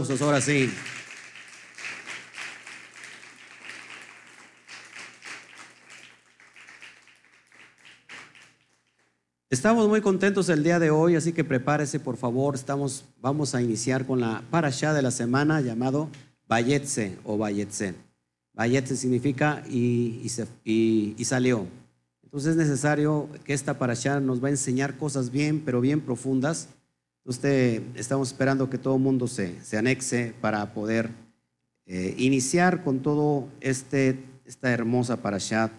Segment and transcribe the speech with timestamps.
[0.00, 0.70] aplausos, ahora sí.
[9.50, 12.54] Estamos muy contentos el día de hoy, así que prepárese por favor.
[12.54, 16.08] Estamos, vamos a iniciar con la parasha de la semana llamado
[16.48, 17.94] Bayetse o Bayetse.
[18.54, 20.22] Bayetse significa y,
[20.64, 21.66] y, salió.
[22.22, 26.68] Entonces es necesario que esta parasha nos va a enseñar cosas bien, pero bien profundas.
[27.24, 31.10] Usted, estamos esperando que todo el mundo se, se anexe para poder
[31.86, 35.70] eh, iniciar con todo este, esta hermosa parasha.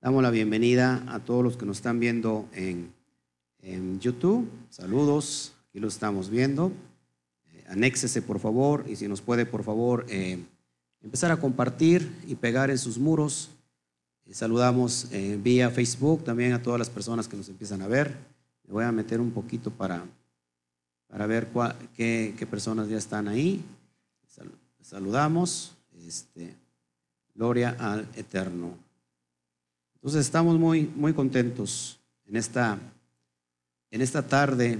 [0.00, 2.92] Damos la bienvenida a todos los que nos están viendo en
[3.62, 4.48] en YouTube.
[4.70, 6.72] Saludos, aquí lo estamos viendo.
[7.52, 10.38] Eh, anéxese por favor y si nos puede por favor eh,
[11.02, 13.50] empezar a compartir y pegar en sus muros.
[14.26, 15.08] Eh, saludamos
[15.42, 18.16] vía Facebook también a todas las personas que nos empiezan a ver.
[18.66, 20.04] Me voy a meter un poquito para,
[21.10, 21.48] para ver
[21.96, 23.62] qué, personas ya están ahí.
[24.80, 25.76] saludamos.
[26.06, 26.54] Este,
[27.34, 28.76] gloria al Eterno.
[29.96, 32.78] Entonces estamos muy, muy contentos en esta
[33.90, 34.78] en esta tarde,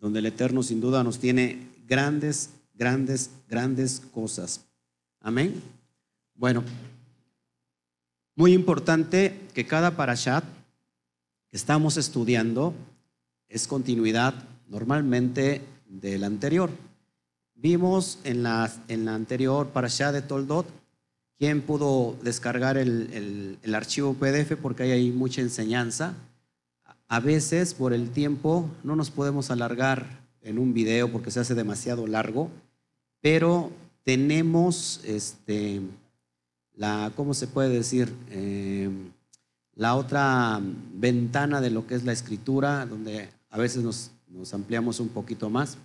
[0.00, 4.64] donde el Eterno sin duda nos tiene grandes, grandes, grandes cosas.
[5.20, 5.60] Amén.
[6.34, 6.62] Bueno,
[8.36, 10.44] muy importante que cada parashat
[11.50, 12.72] que estamos estudiando
[13.48, 14.34] es continuidad
[14.68, 16.70] normalmente del anterior.
[17.54, 20.66] Vimos en la, en la anterior parashat de Toldot
[21.38, 26.14] quién pudo descargar el, el archivo PDF porque hay ahí mucha enseñanza
[27.08, 31.54] a veces por el tiempo no nos podemos alargar en un video porque se hace
[31.54, 32.50] demasiado largo,
[33.20, 33.72] pero
[34.04, 35.80] tenemos este,
[36.74, 38.12] la, ¿cómo se puede decir?
[38.30, 38.90] Eh,
[39.74, 40.60] la otra
[40.94, 44.10] ventana de lo que es la escritura, donde a veces nos,
[44.52, 45.78] ampliamos un poquito más.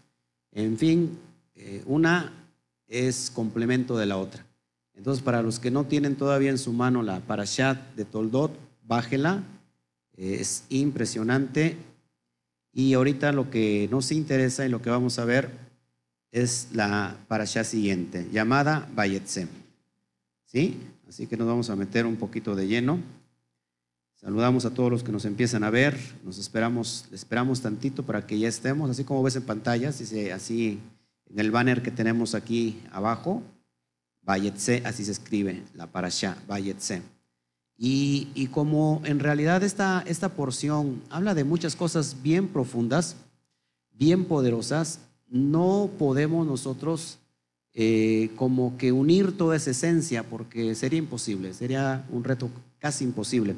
[0.52, 1.18] En fin,
[1.56, 2.32] eh, una
[2.88, 4.46] es complemento de la otra.
[4.96, 8.52] Entonces, para los que no tienen todavía en su mano la Parashat de Toldot,
[8.86, 9.44] bájela
[10.18, 11.78] es impresionante.
[12.72, 15.52] Y ahorita lo que nos interesa y lo que vamos a ver
[16.32, 19.48] es la parasha siguiente, llamada Bayetsem.
[20.46, 20.80] ¿Sí?
[21.08, 23.00] Así que nos vamos a meter un poquito de lleno.
[24.24, 26.00] Saludamos a todos los que nos empiezan a ver.
[26.24, 30.80] Nos esperamos, esperamos tantito para que ya estemos, así como ves en pantalla, así
[31.30, 33.44] en el banner que tenemos aquí abajo,
[34.22, 37.02] Bayetse, así se escribe la parasha, Bayetse.
[37.78, 43.18] Y, como en realidad esta, esta porción habla de muchas cosas bien profundas,
[43.92, 47.18] bien poderosas, no podemos nosotros
[47.74, 53.58] eh, como que unir toda esa esencia porque sería imposible, sería un reto casi imposible.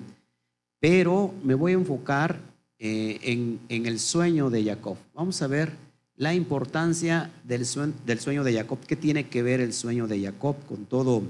[0.79, 2.39] Pero me voy a enfocar
[2.79, 4.97] eh, en, en, el sueño de Jacob.
[5.13, 5.71] Vamos a ver
[6.17, 8.79] la importancia del sueño, del sueño de Jacob.
[8.87, 11.23] ¿Qué tiene que ver el sueño de Jacob con todo,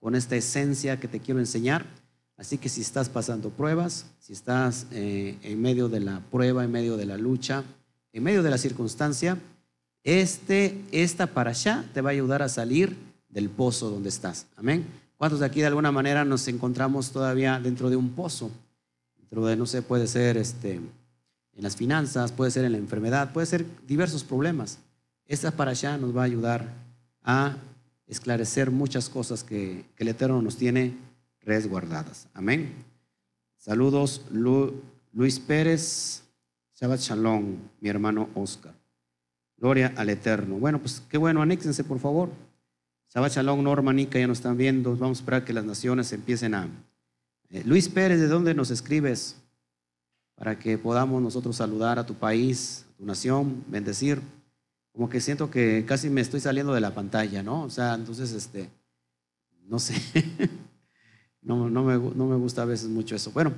[0.00, 1.84] con esta esencia que te quiero enseñar?
[2.36, 6.72] Así que si estás pasando pruebas, si estás eh, en medio de la prueba, en
[6.72, 7.64] medio de la lucha,
[8.12, 9.36] en medio de la circunstancia,
[10.04, 12.96] este, esta para allá te va a ayudar a salir
[13.28, 14.46] del pozo donde estás.
[14.56, 14.86] Amén.
[15.18, 18.50] ¿Cuántos de aquí de alguna manera nos encontramos todavía dentro de un pozo?
[19.30, 23.32] Dentro de, no sé, puede ser este, en las finanzas, puede ser en la enfermedad,
[23.32, 24.80] puede ser diversos problemas.
[25.24, 26.66] Esta para allá nos va a ayudar
[27.22, 27.56] a
[28.08, 30.96] esclarecer muchas cosas que, el Eterno nos tiene
[31.42, 32.26] resguardadas.
[32.34, 32.72] Amén.
[33.56, 36.22] Saludos, Luis Pérez,
[36.74, 38.74] Shabbat Shalom, mi hermano Oscar.
[39.56, 40.56] Gloria al Eterno.
[40.56, 42.30] Bueno, pues qué bueno, anéxense por favor.
[43.14, 44.96] Shabbat Shalom, Norma, Nica, ya nos están viendo.
[44.96, 46.68] Vamos a esperar que las naciones empiecen a...
[47.50, 49.36] Eh, Luis Pérez, ¿de dónde nos escribes?
[50.36, 54.20] Para que podamos nosotros saludar a tu país, a tu nación, bendecir.
[54.92, 57.62] Como que siento que casi me estoy saliendo de la pantalla, ¿no?
[57.62, 58.70] O sea, entonces, este,
[59.66, 59.94] no sé.
[61.42, 63.30] No, no, me, no me gusta a veces mucho eso.
[63.30, 63.54] Bueno,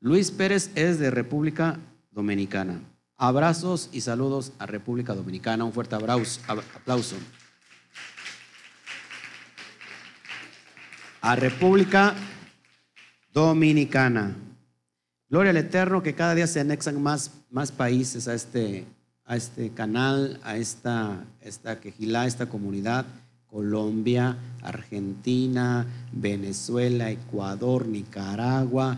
[0.00, 1.78] Luis Pérez es de República
[2.10, 2.80] Dominicana.
[3.16, 5.64] Abrazos y saludos a República Dominicana.
[5.64, 7.16] Un fuerte aplauso.
[11.26, 12.14] A República
[13.32, 14.36] Dominicana.
[15.28, 18.86] Gloria al Eterno que cada día se anexan más, más países a este,
[19.24, 23.06] a este canal, a esta, esta quejilá, esta comunidad.
[23.48, 28.96] Colombia, Argentina, Venezuela, Ecuador, Nicaragua,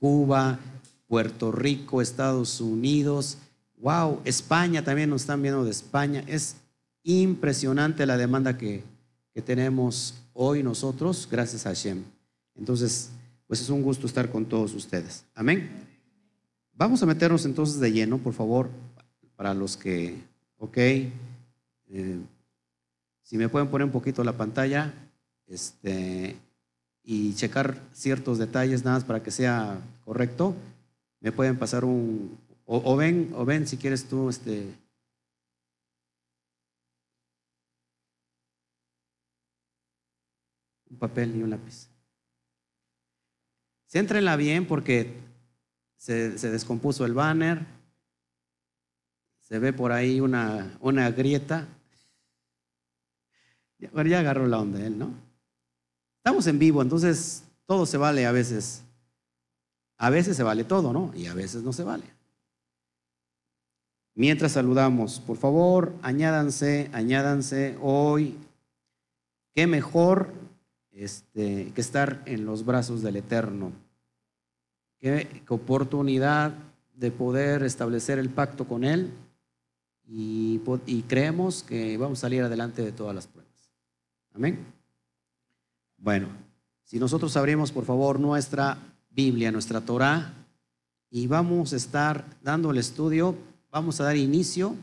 [0.00, 0.58] Cuba,
[1.06, 3.38] Puerto Rico, Estados Unidos.
[3.76, 6.24] Wow, España también nos están viendo de España.
[6.26, 6.56] Es
[7.04, 8.82] impresionante la demanda que,
[9.32, 12.04] que tenemos hoy nosotros, gracias a Hashem.
[12.54, 13.10] Entonces,
[13.46, 15.24] pues es un gusto estar con todos ustedes.
[15.34, 15.68] Amén.
[16.72, 18.70] Vamos a meternos entonces de lleno, por favor,
[19.36, 20.16] para los que
[20.58, 20.76] Ok.
[20.76, 21.10] Eh,
[23.22, 24.92] si me pueden poner un poquito la pantalla
[25.46, 26.36] este,
[27.02, 30.54] y checar ciertos detalles nada más para que sea correcto,
[31.20, 32.36] me pueden pasar un...
[32.70, 34.66] O, ven, o ven si quieres tú, este,
[40.90, 41.88] un papel y un lápiz.
[43.86, 45.14] Céntrenla bien porque
[45.96, 47.66] se, descompuso el banner,
[49.40, 51.66] se ve por ahí una, una grieta.
[53.92, 55.12] Bueno, ya agarró la onda él, ¿no?
[56.18, 58.82] Estamos en vivo, entonces todo se vale a veces.
[59.96, 61.12] A veces se vale todo, ¿no?
[61.14, 62.04] Y a veces no se vale.
[64.14, 68.36] Mientras saludamos, por favor, añádanse, añádanse hoy.
[69.54, 70.32] Qué mejor
[70.98, 73.72] este, que estar en los brazos del Eterno.
[74.98, 76.54] Qué, oportunidad
[76.94, 79.12] de poder establecer el pacto con Él
[80.04, 83.70] y, y, creemos que vamos a salir adelante de todas las pruebas.
[84.34, 84.58] Amén.
[85.96, 86.28] Bueno,
[86.82, 88.76] si nosotros abrimos por favor nuestra
[89.10, 90.34] Biblia, nuestra Torah,
[91.10, 93.36] y vamos a estar dando el estudio,
[93.70, 94.74] vamos a dar inicio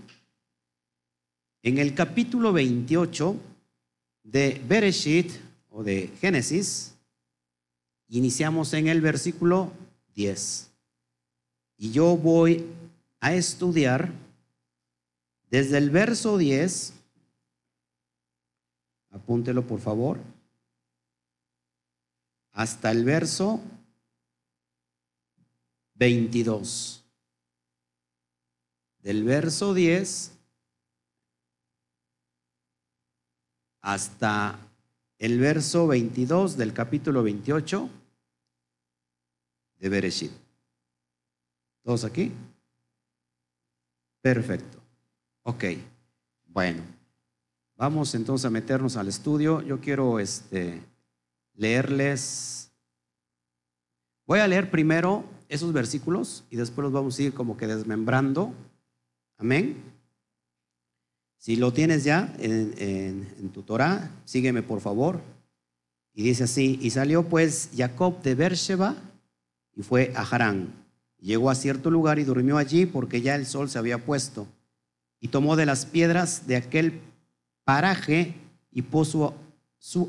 [1.61, 3.35] en el capítulo 28
[4.23, 5.31] de Bereshit,
[5.77, 6.95] o de Génesis,
[8.07, 9.74] iniciamos en el versículo
[10.13, 10.72] 10.
[11.77, 12.66] Y yo voy
[13.19, 14.10] a estudiar
[15.50, 16.94] desde el verso 10,
[19.12, 20.18] apúntelo por favor,
[22.54, 23.60] hasta el verso
[25.95, 27.04] 22.
[29.00, 30.31] Del verso 10
[33.81, 34.64] hasta
[35.17, 37.89] el verso 22 del capítulo 28
[39.79, 40.31] de Bereshit.
[41.83, 42.31] ¿Todos aquí?
[44.21, 44.79] Perfecto.
[45.44, 45.65] Ok.
[46.47, 46.81] Bueno,
[47.75, 49.62] vamos entonces a meternos al estudio.
[49.62, 50.81] Yo quiero este,
[51.53, 52.71] leerles.
[54.25, 58.53] Voy a leer primero esos versículos y después los vamos a ir como que desmembrando.
[59.38, 59.94] Amén.
[61.45, 65.21] Si lo tienes ya en, tu Torah, sígueme por favor.
[66.12, 68.95] Y dice así, y salió pues Jacob de Beersheba
[69.75, 70.74] y fue a Harán.
[71.19, 74.47] Llegó a cierto lugar y durmió allí porque ya el sol se había puesto.
[75.19, 77.00] Y tomó de las piedras de aquel
[77.63, 78.33] paraje
[78.71, 79.36] y puso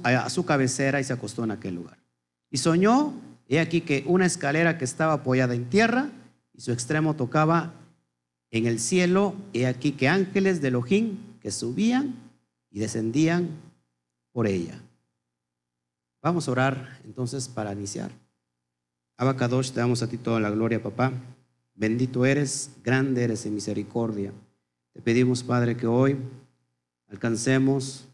[0.04, 1.98] a su cabecera y se acostó en aquel lugar.
[2.50, 3.12] Y soñó,
[3.46, 6.08] he aquí que una escalera que estaba apoyada en tierra
[6.54, 7.74] y su extremo tocaba
[8.50, 12.12] en el cielo, he aquí que ángeles de Elohim que subían
[12.72, 13.48] y descendían
[14.32, 14.82] por ella.
[16.20, 18.10] Vamos a orar entonces para iniciar.
[19.16, 21.12] Abacadosh, te damos a ti toda la gloria, papá.
[21.76, 24.32] Bendito eres, grande eres en misericordia.
[24.92, 26.16] Te pedimos, Padre, que hoy
[27.06, 28.08] alcancemos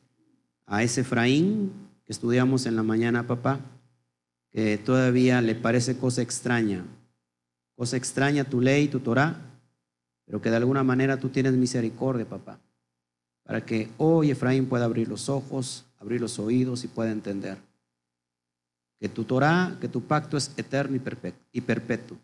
[0.67, 1.73] a ese Efraín
[2.05, 3.61] que estudiamos en la mañana, papá,
[4.51, 6.85] que todavía le parece cosa extraña,
[7.77, 9.41] cosa extraña tu ley, tu Torah,
[10.27, 12.61] pero que de alguna manera tú tienes misericordia, papá,
[13.45, 17.59] para que hoy Efraín pueda abrir los ojos, abrir los oídos y pueda entender
[18.99, 20.97] que tu Torah, que tu pacto es eterno
[21.53, 22.17] y perpetuo.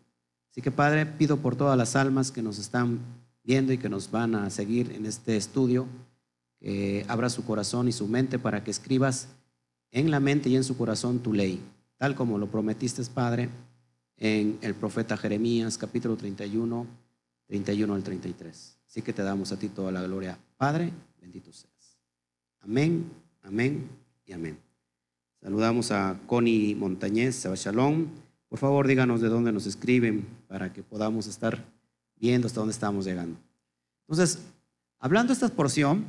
[0.49, 2.99] Así que Padre, pido por todas las almas que nos están
[3.43, 5.87] viendo y que nos van a seguir en este estudio,
[6.59, 9.27] que abra su corazón y su mente para que escribas
[9.91, 11.61] en la mente y en su corazón tu ley,
[11.97, 13.49] tal como lo prometiste, Padre,
[14.17, 16.87] en el profeta Jeremías, capítulo 31
[17.49, 18.77] 31 al 33.
[18.87, 20.37] Así que te damos a ti toda la gloria.
[20.55, 21.97] Padre, bendito seas.
[22.61, 23.09] Amén,
[23.43, 23.89] amén
[24.25, 24.57] y amén.
[25.41, 28.07] Saludamos a Connie Montañez, Shalom.
[28.49, 31.63] Por favor, díganos de dónde nos escriben para que podamos estar
[32.15, 33.39] viendo hasta dónde estamos llegando.
[34.07, 34.39] Entonces,
[34.99, 36.05] hablando de esta porción,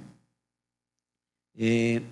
[1.54, 2.02] eh,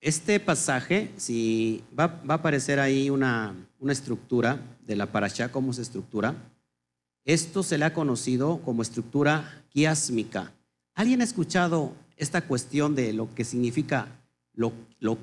[0.00, 5.72] este pasaje, si va, va, a aparecer ahí una, una estructura de la parasha, cómo
[5.72, 6.34] se estructura.
[7.24, 10.52] Esto se le ha conocido como estructura quiásmica.
[10.94, 14.08] ¿Alguien ha escuchado esta cuestión de lo que significa
[14.54, 14.72] lo,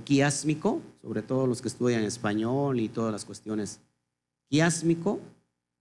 [0.03, 0.81] quiásmico?
[1.01, 3.79] Sobre todo los que estudian español y todas las cuestiones.
[4.49, 5.19] Quiásmico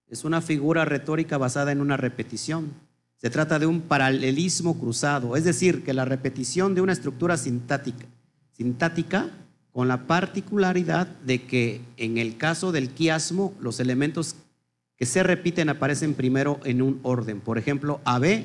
[0.08, 2.70] es una figura retórica basada en una repetición.
[3.16, 8.06] Se trata de un paralelismo cruzado, es decir, que la repetición de una estructura sintática,
[8.52, 9.30] sintática
[9.72, 14.36] con la particularidad de que en el caso del quiasmo los elementos
[14.96, 17.40] que se repiten aparecen primero en un orden.
[17.40, 18.44] Por ejemplo, AB,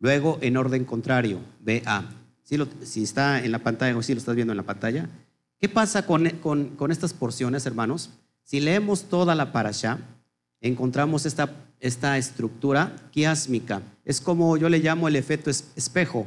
[0.00, 2.10] luego en orden contrario, BA.
[2.42, 5.08] Si, si está en la pantalla o si lo estás viendo en la pantalla.
[5.58, 6.26] ¿Qué pasa con,
[6.90, 8.10] estas porciones, hermanos?
[8.44, 9.98] Si leemos toda la parasha,
[10.60, 13.82] encontramos esta estructura quiásmica.
[14.04, 16.26] Es como yo le llamo el efecto espejo.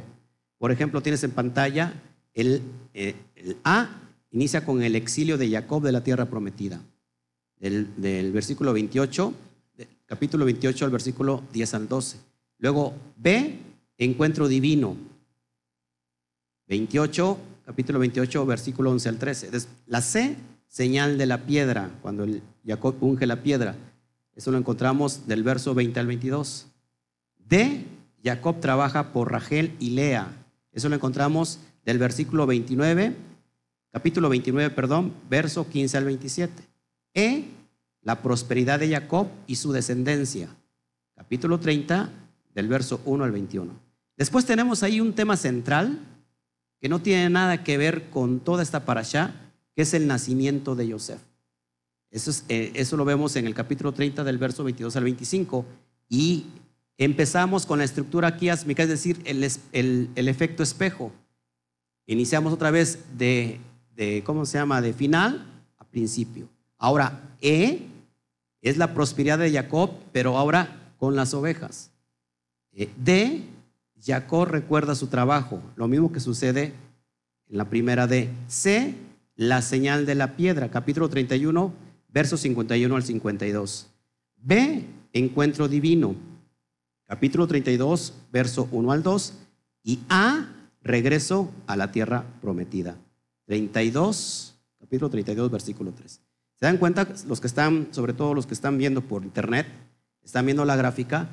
[0.58, 1.94] Por ejemplo, tienes en pantalla
[2.34, 2.62] el,
[2.94, 3.88] eh, el A
[4.30, 6.80] inicia con el exilio de Jacob de la tierra prometida.
[7.58, 9.32] Versículo 28,
[10.06, 12.31] capítulo 28 al versículo 10 al 12.
[12.62, 13.58] Luego B,
[13.98, 14.96] encuentro divino.
[16.68, 19.50] 28, capítulo 28, versículo 11 al 13.
[19.86, 20.36] La C,
[20.68, 22.24] señal de la piedra, cuando
[22.64, 23.74] Jacob unge la piedra.
[24.36, 26.68] Eso lo encontramos del verso 20 al 22.
[27.36, 27.84] D,
[28.22, 30.32] Jacob trabaja por Rachel y Lea.
[30.70, 33.16] Eso lo encontramos del versículo 29,
[33.90, 36.62] capítulo 29, perdón, verso 15 al 27.
[37.14, 37.44] E,
[38.02, 40.48] la prosperidad de Jacob y su descendencia.
[41.16, 42.21] Capítulo 30,
[42.54, 43.72] del verso 1 al 21.
[44.16, 45.98] Después tenemos ahí un tema central
[46.80, 49.34] que no tiene nada que ver con toda esta parasha,
[49.74, 51.20] que es el nacimiento de Yosef.
[52.10, 55.64] Eso, eh, lo vemos en el capítulo 30 del verso 22 al 25
[56.08, 56.46] y
[56.98, 61.12] empezamos con la estructura quiásmica, es decir, el, el, efecto espejo.
[62.06, 63.60] Iniciamos otra vez de,
[63.94, 65.46] de, ¿cómo se llama?, de final
[65.78, 66.48] a principio.
[66.76, 67.86] Ahora, E
[68.60, 71.91] es la prosperidad de Jacob, pero ahora con las ovejas.
[72.72, 73.42] Eh, D,
[74.00, 76.72] Jacob recuerda su trabajo, lo mismo que sucede
[77.48, 78.30] en la primera D.
[78.48, 78.94] C,
[79.36, 81.72] la señal de la piedra, capítulo 31,
[82.08, 83.88] versos 51 al 52.
[84.36, 86.16] B, encuentro divino,
[87.06, 89.34] capítulo 32, verso 1 al 2.
[89.84, 90.48] Y A,
[90.82, 92.96] regreso a la tierra prometida.
[93.46, 96.20] 32, capítulo 32, versículo 3.
[96.54, 99.66] ¿Se dan cuenta los que están, sobre todo los que están viendo por internet,
[100.22, 101.28] están viendo la gráfica?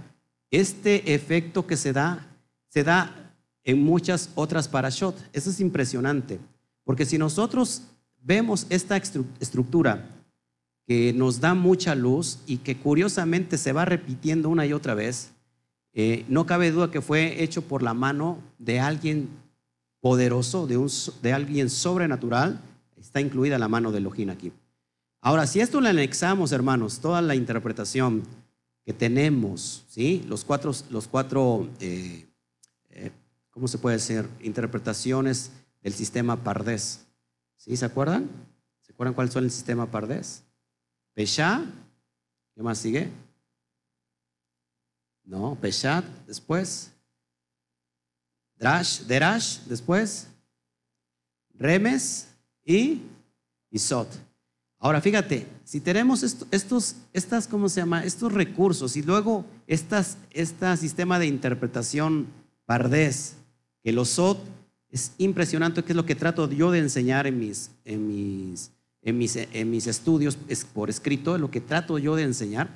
[0.52, 2.28] Este efecto que se da,
[2.70, 5.16] se da en muchas otras parashot.
[5.34, 6.40] Eso es impresionante,
[6.84, 7.84] porque si nosotros
[8.22, 10.10] vemos esta estructura
[10.88, 15.32] que nos da mucha luz y que curiosamente se va repitiendo una y otra vez,
[15.94, 19.30] eh, no cabe duda que fue hecho por la mano de alguien
[20.02, 20.90] poderoso, de, un,
[21.22, 22.60] de alguien sobrenatural.
[22.98, 24.52] Está incluida la mano de Elohim aquí.
[25.22, 28.24] Ahora, si esto le anexamos, hermanos, toda la interpretación
[28.86, 30.24] que tenemos, ¿sí?
[30.28, 32.26] los cuatro, los cuatro eh,
[32.90, 33.12] eh,
[33.52, 34.28] ¿cómo se puede decir?
[34.42, 37.06] Interpretaciones del sistema Pardés.
[37.58, 37.76] ¿Sí?
[37.76, 38.30] ¿Se acuerdan?
[38.82, 40.44] ¿Se acuerdan cuál es el sistema Pardés?
[41.14, 41.66] Pesha,
[42.56, 43.10] ¿qué más sigue?
[45.24, 46.92] No, Peshat, después.
[48.56, 50.28] Drash, Derash, después.
[51.54, 52.30] Remes
[52.66, 53.02] y
[53.70, 54.08] Isot.
[54.80, 58.04] Ahora fíjate, si tenemos estos, estas, ¿cómo se llama?
[58.04, 62.28] Estos recursos y luego estas, este sistema de interpretación
[62.66, 63.36] pardés,
[63.84, 64.40] que los SOT
[64.90, 68.72] es impresionante, que es lo que trato yo de enseñar en mis, en mis
[69.02, 70.38] en mis, en mis estudios
[70.74, 72.70] por escrito, lo que trato yo de enseñar.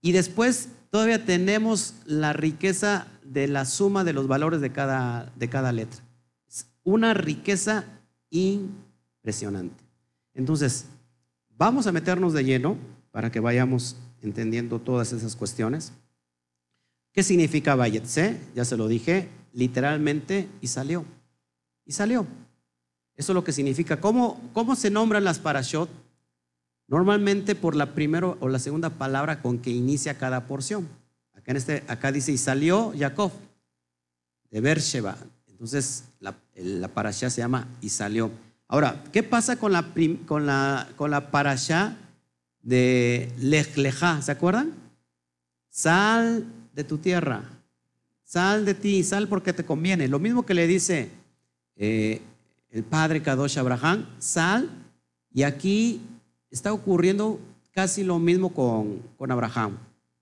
[0.00, 5.48] Y después todavía tenemos la riqueza de la suma de los valores de cada, de
[5.48, 6.02] cada letra.
[6.48, 7.84] Es una riqueza
[8.30, 9.84] impresionante.
[10.34, 10.86] Entonces,
[11.62, 12.76] vamos a meternos de lleno
[13.12, 15.92] para que vayamos entendiendo todas esas cuestiones.
[17.12, 18.40] ¿Qué significa Bayetse?
[18.56, 21.04] Ya se lo dije, literalmente, y salió.
[21.84, 22.26] Y salió.
[23.14, 24.00] Eso es lo que significa.
[24.00, 25.88] ¿Cómo, cómo se nombran las parashot?
[26.88, 30.88] Normalmente por la primera o la segunda palabra con que inicia cada porción.
[31.32, 33.30] Acá, en este, acá dice, y salió Jacob
[34.50, 35.16] de Beersheba.
[35.46, 38.32] Entonces la, la se llama y salió.
[38.72, 39.86] Ahora, ¿qué pasa con la,
[40.24, 41.94] con la, con la parashá
[42.62, 43.74] de Lech
[44.22, 44.72] ¿Se acuerdan?
[45.68, 47.42] Sal de tu tierra,
[48.24, 50.08] sal de ti, sal porque te conviene.
[50.08, 51.10] Lo mismo que le dice
[51.76, 52.22] eh,
[52.70, 54.70] el padre Kadosh Abraham, sal,
[55.34, 56.00] y aquí
[56.50, 57.40] está ocurriendo
[57.72, 59.76] casi lo mismo con, con Abraham.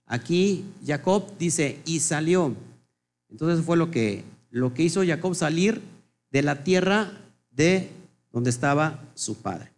[0.06, 2.56] Aquí Jacob dice, y salió.
[3.28, 5.80] Entonces fue lo que, lo que hizo Jacob salir
[6.32, 7.12] de la tierra
[7.52, 7.99] de
[8.32, 9.72] donde estaba su padre.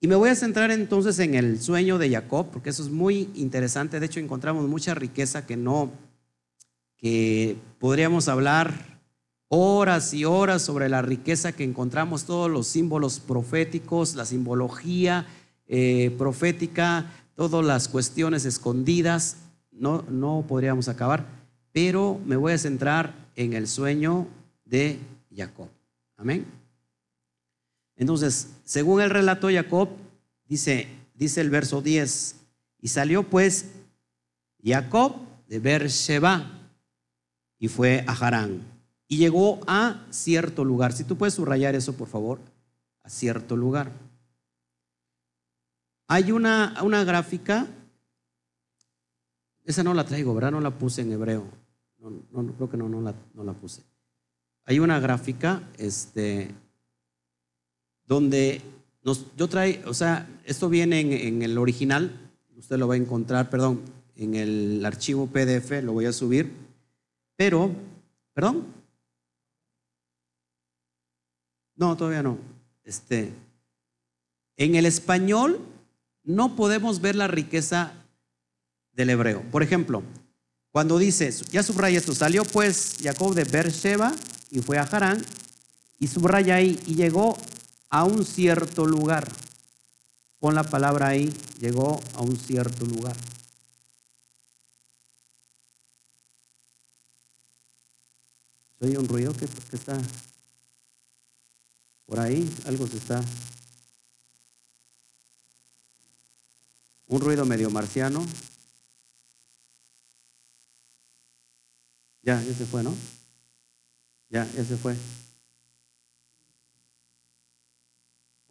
[0.00, 3.28] Y me voy a centrar entonces en el sueño de Jacob, porque eso es muy
[3.34, 4.00] interesante.
[4.00, 5.90] De hecho, encontramos mucha riqueza que no,
[6.96, 8.98] que podríamos hablar
[9.48, 15.26] horas y horas sobre la riqueza que encontramos, todos los símbolos proféticos, la simbología
[15.66, 19.36] eh, profética, todas las cuestiones escondidas,
[19.72, 21.26] no, no podríamos acabar,
[21.72, 24.28] pero me voy a centrar en el sueño
[24.64, 24.98] de
[25.34, 25.68] Jacob.
[26.16, 26.59] Amén.
[28.00, 29.90] Entonces, según el relato de Jacob,
[30.48, 32.34] dice, dice el verso 10,
[32.80, 33.66] y salió pues
[34.64, 35.16] Jacob
[35.46, 36.50] de Beersheba
[37.58, 38.62] y fue a Harán
[39.06, 40.94] y llegó a cierto lugar.
[40.94, 42.40] Si tú puedes subrayar eso, por favor,
[43.02, 43.92] a cierto lugar.
[46.08, 47.66] Hay una, una gráfica,
[49.62, 50.52] Esa no la traigo, ¿verdad?
[50.52, 51.44] No la puse en hebreo.
[51.98, 52.10] No,
[52.42, 53.82] no, creo que no, no, la, no la puse.
[54.64, 56.54] Hay una gráfica este,
[58.10, 58.60] donde
[59.36, 62.10] yo trae, o sea, esto viene en, en, el original,
[62.56, 63.82] usted lo va a encontrar, perdón,
[64.16, 66.50] en el archivo PDF, lo voy a subir,
[67.36, 67.70] pero,
[68.34, 68.66] perdón,
[71.76, 72.36] no, todavía no.
[72.82, 73.32] Este,
[74.56, 75.60] en el español
[76.24, 77.92] no podemos ver la riqueza
[78.92, 79.42] del hebreo.
[79.52, 80.02] Por ejemplo,
[80.72, 84.12] cuando dice, ya subraya esto, salió pues Jacob de Beersheba
[84.50, 85.24] y fue a Harán,
[86.00, 87.36] y subraya ahí, y llegó
[87.90, 89.28] a un cierto lugar.
[90.38, 91.28] Pon la palabra ahí,
[91.58, 93.16] llegó a un cierto lugar.
[98.78, 99.98] ¿Soy un ruido que, que está
[102.06, 102.48] por ahí?
[102.66, 103.22] Algo se está
[107.10, 108.24] un ruido medio marciano.
[112.22, 112.94] Ya, ya se fue, ¿no?
[114.30, 114.96] Ya, ya se fue.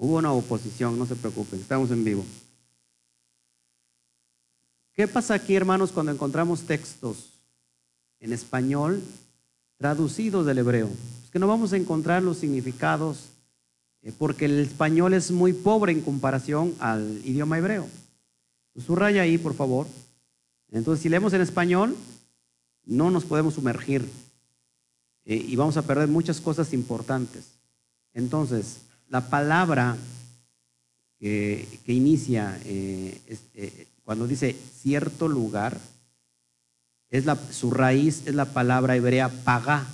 [0.01, 2.25] Hubo una oposición, no se preocupen, estamos en vivo.
[4.93, 7.33] ¿Qué pasa aquí, hermanos, cuando encontramos textos
[8.21, 9.03] en español
[9.75, 10.89] traducidos del hebreo?
[11.25, 13.25] Es que no vamos a encontrar los significados
[14.01, 17.85] eh, porque el español es muy pobre en comparación al idioma hebreo.
[18.77, 19.85] Subraya ahí, por favor.
[20.71, 21.93] Entonces, si leemos en español,
[22.85, 24.09] no nos podemos sumergir
[25.25, 27.49] eh, y vamos a perder muchas cosas importantes.
[28.13, 28.77] Entonces,
[29.09, 29.97] la palabra
[31.19, 33.19] que, inicia eh,
[33.55, 35.77] eh, cuando dice cierto lugar,
[37.09, 39.85] es su raíz es la palabra hebrea pagá,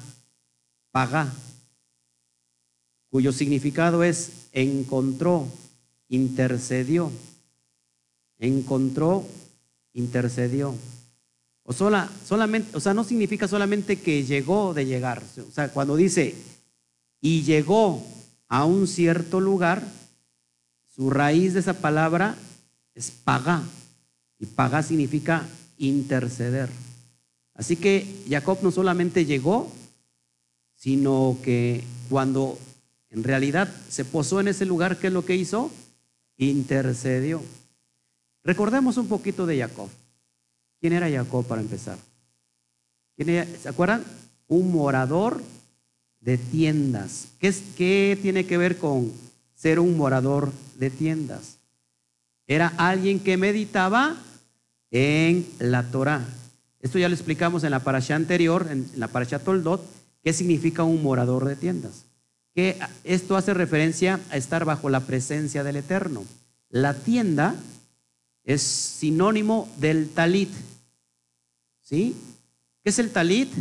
[0.92, 1.34] pagá,
[3.10, 5.48] cuyo significado es encontró,
[6.10, 7.12] intercedió
[8.40, 9.26] encontró,
[9.94, 10.76] intercedió.
[11.64, 15.24] O, sola, solamente, o sea, no significa solamente que llegó de llegar.
[15.38, 16.36] O sea, cuando dice
[17.22, 18.04] y llegó
[18.56, 19.84] a un cierto lugar,
[20.88, 22.38] su raíz de esa palabra
[22.94, 23.62] es paga.
[24.40, 25.46] Y paga significa
[25.78, 26.70] interceder.
[27.54, 29.70] Así que Jacob no solamente llegó,
[30.74, 32.58] sino que cuando
[33.10, 35.70] en realidad se posó en ese lugar, ¿qué es lo que hizo?
[36.38, 37.42] Intercedió.
[38.42, 39.90] Recordemos un poquito de Jacob.
[40.80, 41.98] ¿Quién era Jacob para empezar?
[43.18, 44.06] ¿Se acuerdan?
[44.48, 45.44] Un morador
[46.26, 47.28] de tiendas.
[47.40, 49.14] ¿Qué, ¿Qué tiene que ver con
[49.56, 51.60] ser un morador de tiendas?
[52.48, 54.18] Era alguien que meditaba
[54.90, 56.26] en la Torah.
[56.82, 59.86] Esto ya lo explicamos en la parasha anterior, en la parasha Toldot,
[60.24, 62.06] qué significa un morador de tiendas.
[62.56, 66.24] Que esto hace referencia a estar bajo la presencia del Eterno.
[66.70, 67.56] La tienda
[68.44, 70.50] es sinónimo del talit.
[71.82, 72.16] ¿Sí?
[72.84, 73.52] ¿Qué es el talit?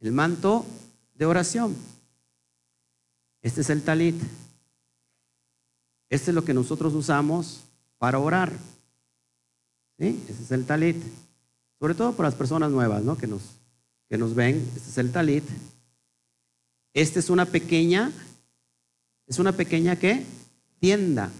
[0.00, 0.66] El manto
[1.22, 1.76] de oración.
[3.42, 4.20] Este es el talit.
[6.10, 7.60] Este es lo que nosotros usamos
[7.96, 8.52] para orar.
[10.00, 10.20] ¿Sí?
[10.28, 10.96] Este es el talit.
[11.78, 13.16] Sobre todo para las personas nuevas, ¿no?
[13.16, 13.42] Que nos,
[14.08, 14.56] que nos ven.
[14.74, 15.44] Este es el talit.
[16.92, 18.10] Este es una pequeña,
[19.28, 20.26] es una pequeña ¿qué?
[20.80, 21.30] Tienda.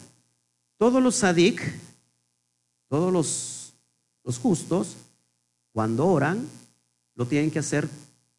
[0.77, 1.61] Todos los sadik
[2.89, 3.75] todos los,
[4.23, 4.97] los justos,
[5.73, 6.47] cuando oran,
[7.17, 7.89] lo tienen que hacer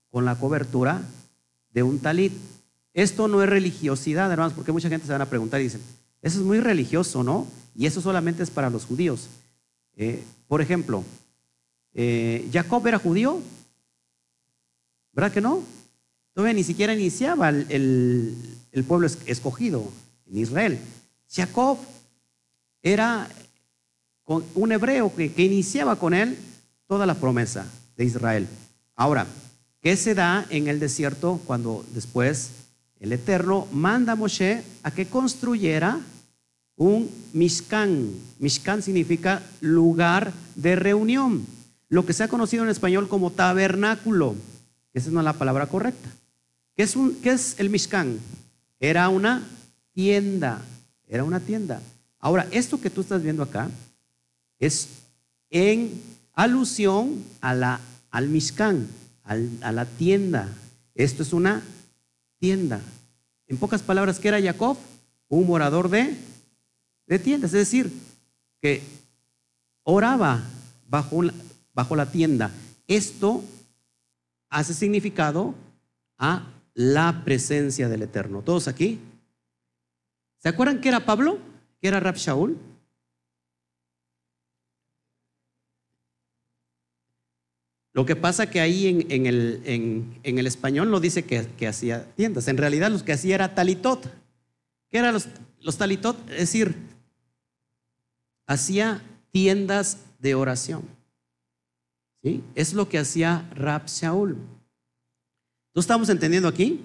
[0.09, 1.03] con la cobertura
[1.73, 2.33] de un talit.
[2.93, 5.81] Esto no es religiosidad, hermanos, porque mucha gente se van a preguntar y dicen,
[6.21, 7.47] eso es muy religioso, ¿no?
[7.75, 9.27] Y eso solamente es para los judíos.
[9.95, 11.03] Eh, por ejemplo,
[11.93, 13.41] eh, Jacob era judío,
[15.11, 15.63] ¿verdad que no?
[16.33, 18.35] Todavía ni siquiera iniciaba el,
[18.71, 19.91] el pueblo escogido
[20.27, 20.79] en Israel.
[21.29, 21.77] Jacob
[22.81, 23.27] era
[24.25, 26.37] un hebreo que, iniciaba con él
[26.87, 28.47] toda la promesa de Israel.
[28.95, 29.25] Ahora,
[29.83, 32.51] ¿qué se da en el desierto cuando después
[33.01, 35.99] el Eterno manda a Moshe a que construyera
[36.77, 38.09] un Mishkan?
[38.39, 41.45] Mishkan significa lugar de reunión,
[41.89, 44.35] lo que se ha conocido en español como tabernáculo.
[44.93, 46.09] Esa no es la palabra correcta.
[46.75, 48.19] ¿Qué es, un, qué es el Mishkan?
[48.79, 49.43] Era una
[49.93, 50.61] tienda,
[51.07, 51.81] era una tienda.
[52.19, 53.69] Ahora, esto que tú estás viendo acá
[54.59, 54.87] es
[55.49, 55.91] en
[56.33, 57.79] alusión a la,
[58.11, 58.87] al Mishkan,
[59.23, 60.49] a la tienda.
[60.95, 61.61] Esto es una
[62.39, 62.81] tienda.
[63.47, 64.77] En pocas palabras, ¿qué era Jacob?
[65.29, 66.15] Un morador de,
[67.07, 67.91] de tiendas, es decir,
[68.61, 68.81] que
[69.83, 70.43] oraba
[70.87, 71.21] bajo,
[71.73, 72.51] bajo la tienda.
[72.87, 73.43] Esto
[74.49, 75.55] hace significado
[76.17, 78.41] a la presencia del Eterno.
[78.41, 78.99] ¿Todos aquí?
[80.37, 81.39] ¿Se acuerdan que era Pablo?
[81.81, 82.57] ¿Que era Rab Shaul?
[87.93, 92.47] Lo que pasa que ahí en, el, español no dice que, hacía tiendas.
[92.47, 94.03] En realidad lo que hacía era talitot.
[94.89, 95.27] ¿Qué eran los,
[95.61, 96.17] los talitot?
[96.31, 96.75] Es decir,
[98.47, 100.83] hacía tiendas de oración.
[102.23, 102.43] ¿Sí?
[102.55, 104.37] Es lo que hacía Rab Shaul.
[105.75, 106.81] ¿No estamos entendiendo aquí?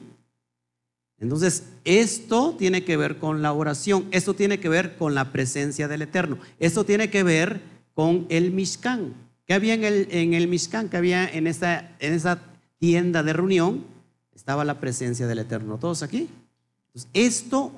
[1.21, 5.89] Entonces, esto tiene que ver con la oración, esto tiene que ver con la presencia
[5.89, 7.61] del Eterno, esto tiene que ver
[7.95, 9.15] con el Mishkan.
[9.49, 10.91] ¿Qué había en el, Mishkan?
[10.91, 12.39] ¿Qué había en en esa
[12.77, 13.83] tienda de reunión?
[14.35, 15.79] Estaba la presencia del Eterno.
[15.79, 16.29] ¿Todos aquí?
[17.15, 17.73] esto,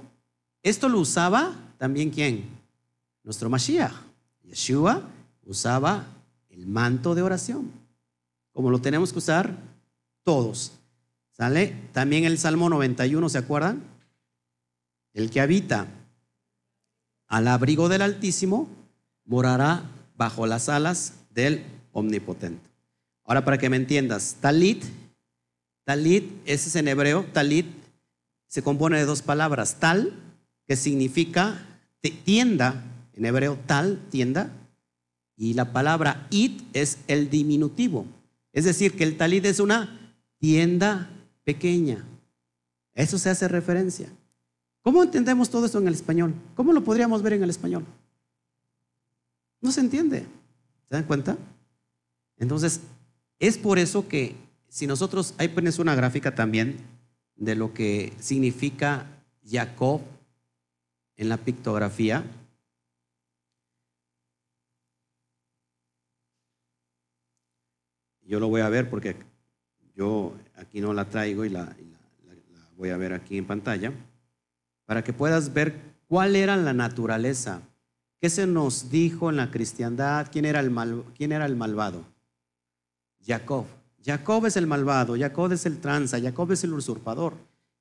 [0.64, 2.48] esto lo usaba también quién?
[3.22, 3.92] Nuestro Mashiach.
[4.42, 5.00] Yeshua
[5.46, 6.06] usaba
[6.48, 7.70] el manto de oración,
[8.52, 9.56] como lo tenemos que usar
[10.24, 10.72] todos.
[11.30, 11.76] ¿Sale?
[11.92, 13.84] También el Salmo 91, ¿se acuerdan?
[15.14, 15.86] El que habita
[17.28, 18.68] al abrigo del Altísimo
[19.24, 19.84] morará
[20.16, 22.68] bajo las alas del Omnipotente.
[23.24, 24.84] Ahora, para que me entiendas, talit,
[25.84, 27.66] talit, ese es en hebreo, talit
[28.46, 30.12] se compone de dos palabras, tal,
[30.66, 31.64] que significa
[32.24, 32.82] tienda,
[33.14, 34.50] en hebreo tal, tienda,
[35.36, 38.06] y la palabra it es el diminutivo.
[38.52, 41.10] Es decir, que el talit es una tienda
[41.44, 42.04] pequeña.
[42.94, 44.08] Eso se hace referencia.
[44.82, 46.34] ¿Cómo entendemos todo esto en el español?
[46.56, 47.84] ¿Cómo lo podríamos ver en el español?
[49.60, 50.26] No se entiende.
[50.90, 51.38] ¿Se dan cuenta?
[52.36, 52.80] Entonces,
[53.38, 54.34] es por eso que
[54.68, 56.78] si nosotros, ahí pones una gráfica también
[57.36, 59.06] de lo que significa
[59.48, 60.00] Jacob
[61.16, 62.24] en la pictografía.
[68.22, 69.14] Yo lo voy a ver porque
[69.94, 71.76] yo aquí no la traigo y la,
[72.76, 73.92] voy a ver aquí en pantalla,
[74.86, 77.62] para que puedas ver cuál era la naturaleza,
[78.20, 82.04] qué se nos dijo en la cristiandad, quién era el, mal, quién era el malvado.
[83.26, 83.64] Jacob.
[84.04, 87.34] Jacob es el malvado, Jacob es el tranza, Jacob es el usurpador.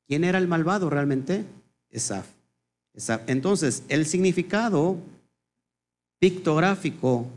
[0.08, 1.46] ¿Quién era el malvado realmente?
[1.90, 2.26] Esaf.
[3.28, 4.98] Entonces, el significado
[6.20, 7.28] pictográfico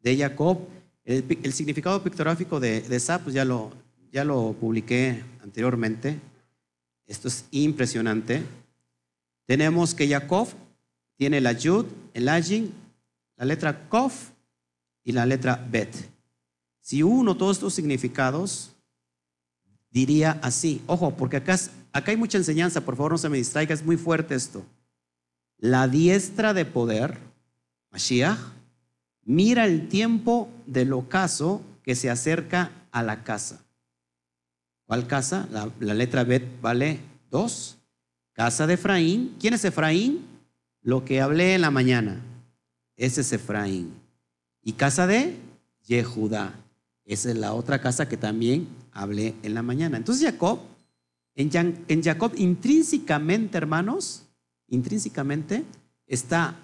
[0.00, 0.58] de Jacob,
[1.04, 3.72] el, significado pictográfico de, de Esaf, pues ya lo,
[4.12, 6.18] ya lo publiqué anteriormente.
[7.06, 8.42] Esto es impresionante.
[9.46, 10.48] Tenemos que Jacob
[11.16, 12.72] tiene la Yud, el Ajin,
[13.36, 14.30] la letra Kof
[15.02, 15.94] y la letra Bet.
[16.80, 18.72] Si uno todos estos significados,
[19.90, 20.82] diría así.
[20.86, 21.58] Ojo, porque acá,
[21.92, 24.64] acá hay mucha enseñanza, por favor no se me distraiga, es muy fuerte esto.
[25.58, 27.18] La diestra de poder,
[27.90, 28.38] Mashiach,
[29.22, 33.64] mira el tiempo del ocaso que se acerca a la casa.
[34.86, 35.48] ¿Cuál casa?
[35.50, 37.00] La, letra Bet vale
[37.30, 37.78] dos.
[38.32, 39.34] Casa de Efraín.
[39.40, 40.24] ¿Quién es Efraín?
[40.86, 42.22] Lo que hablé en la mañana.
[42.96, 43.92] Ese es Efraín.
[44.62, 45.36] Y casa de
[45.84, 46.54] Yehudá.
[47.04, 49.96] Esa es la otra casa que también hablé en la mañana.
[49.96, 50.60] Entonces Jacob,
[51.34, 54.26] en, Jacob intrínsecamente, hermanos,
[54.68, 55.64] intrínsecamente
[56.06, 56.56] está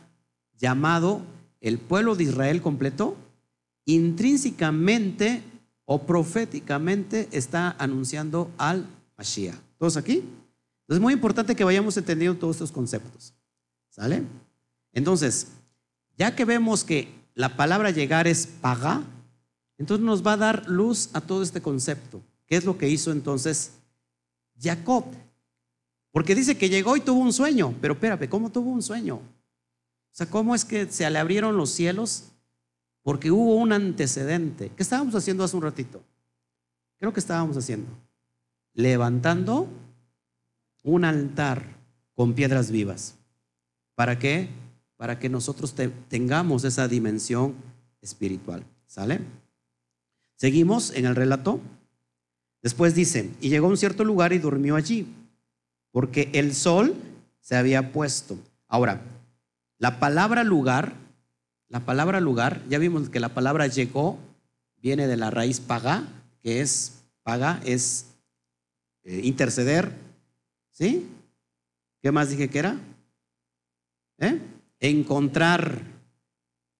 [0.57, 1.23] llamado
[1.61, 3.17] el pueblo de Israel completo,
[3.87, 5.43] intrínsecamente
[5.85, 8.87] o proféticamente está anunciando al
[9.19, 9.59] Mashiach.
[9.79, 10.19] ¿Todos aquí?
[10.19, 13.35] Entonces es muy importante que vayamos entendiendo todos estos conceptos.
[13.93, 14.25] ¿Sale?
[14.93, 15.53] Entonces,
[16.19, 19.05] ya que vemos que la palabra llegar es paga,
[19.79, 22.21] entonces nos va a dar luz a todo este concepto.
[22.47, 23.75] ¿Qué es lo que hizo entonces
[24.61, 25.05] Jacob?
[26.11, 29.15] Porque dice que llegó y tuvo un sueño, pero espérate, ¿cómo tuvo un sueño?
[29.15, 32.33] O sea, ¿cómo es que se le abrieron los cielos
[33.03, 34.71] porque hubo un antecedente.
[34.77, 36.03] ¿Qué estábamos haciendo hace un ratito?
[36.99, 37.91] Creo que estábamos haciendo.
[38.75, 39.67] Levantando
[40.85, 41.77] un altar
[42.15, 43.17] con piedras vivas.
[44.03, 44.49] ¿Para qué?
[44.97, 45.77] Para que nosotros
[46.09, 47.55] tengamos esa dimensión
[48.01, 48.65] espiritual.
[48.85, 49.21] ¿Sale?
[50.35, 51.61] Seguimos en el relato.
[52.63, 55.07] Después dice, y llegó a un cierto lugar y durmió allí,
[55.93, 56.97] porque el sol
[57.41, 58.37] se había puesto.
[58.67, 59.03] Ahora,
[59.79, 60.97] la palabra lugar
[61.69, 64.19] la palabra lugar, ya vimos que la palabra llegó
[64.79, 66.09] viene de la raíz paga,
[66.43, 68.07] que es paga, es
[69.05, 69.93] eh, interceder.
[70.73, 71.07] ¿Sí?
[72.03, 72.81] ¿Qué más dije que era?
[74.23, 74.41] ¿Eh?
[74.79, 75.83] Encontrar,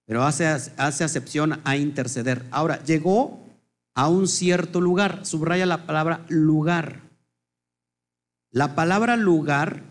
[0.05, 2.45] pero hace, hace acepción a interceder.
[2.51, 3.43] Ahora, llegó
[3.93, 7.01] a un cierto lugar, subraya la palabra lugar.
[8.49, 9.83] La palabra lugar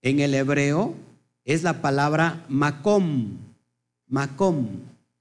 [0.00, 0.94] en el hebreo
[1.44, 3.36] es la palabra macom.
[4.06, 4.68] Macom.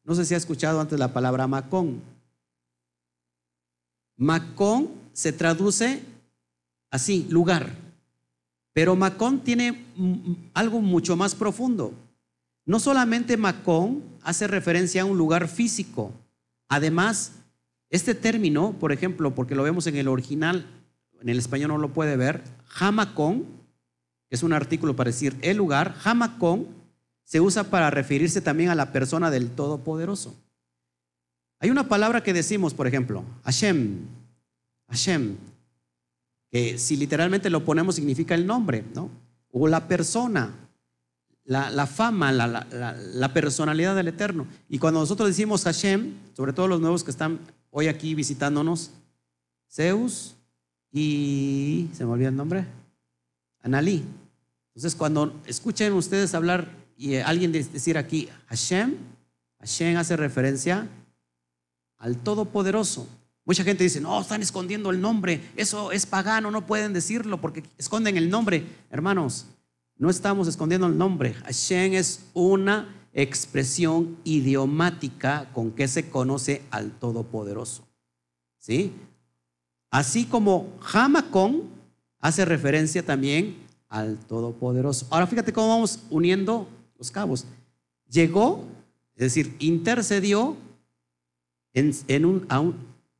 [0.06, 2.02] No sé si ha escuchado antes la palabra macón.
[4.15, 6.04] Macón se traduce
[6.89, 7.88] así, lugar.
[8.80, 9.84] Pero Macón tiene
[10.54, 11.92] algo mucho más profundo.
[12.65, 16.13] No solamente Macón hace referencia a un lugar físico,
[16.70, 17.34] Además,
[17.89, 20.65] este término, por ejemplo, porque lo vemos en el original,
[21.20, 23.44] en el español no lo puede ver, jamacón,
[24.30, 26.65] que es un artículo para decir el lugar, jamacón
[27.26, 30.34] se usa para referirse también a la persona del Todopoderoso.
[31.60, 34.06] Hay una palabra que decimos, por ejemplo, Hashem,
[34.88, 35.36] Hashem,
[36.52, 39.10] que si literalmente lo ponemos significa el nombre, ¿no?
[39.52, 40.54] O la persona,
[41.46, 44.48] la, fama, la, la, personalidad del Eterno.
[44.68, 47.40] Y cuando nosotros decimos Hashem, sobre todo los nuevos que están
[47.72, 48.92] hoy aquí visitándonos,
[49.70, 50.36] Zeus
[50.92, 52.66] y, ¿se me olvidó el nombre?
[53.62, 54.04] Analí.
[54.70, 58.96] Entonces, cuando escuchen ustedes hablar y alguien decir aquí Hashem,
[59.60, 60.88] Hashem hace referencia
[61.98, 63.08] al Todopoderoso.
[63.50, 67.64] Mucha gente dice, no, están escondiendo el nombre, eso es pagano, no pueden decirlo porque
[67.80, 68.64] esconden el nombre.
[68.92, 69.48] Hermanos,
[69.98, 71.34] no estamos escondiendo el nombre.
[71.34, 77.88] Hashem es una expresión idiomática con que se conoce al Todopoderoso.
[78.60, 78.94] ¿Sí?
[79.90, 81.64] Así como Hamacón
[82.20, 83.58] hace referencia también
[83.88, 85.08] al Todopoderoso.
[85.10, 86.68] Ahora fíjate cómo vamos uniendo
[87.00, 87.48] los cabos.
[88.12, 88.64] Llegó,
[89.16, 90.56] es decir, intercedió
[91.74, 92.46] en, un,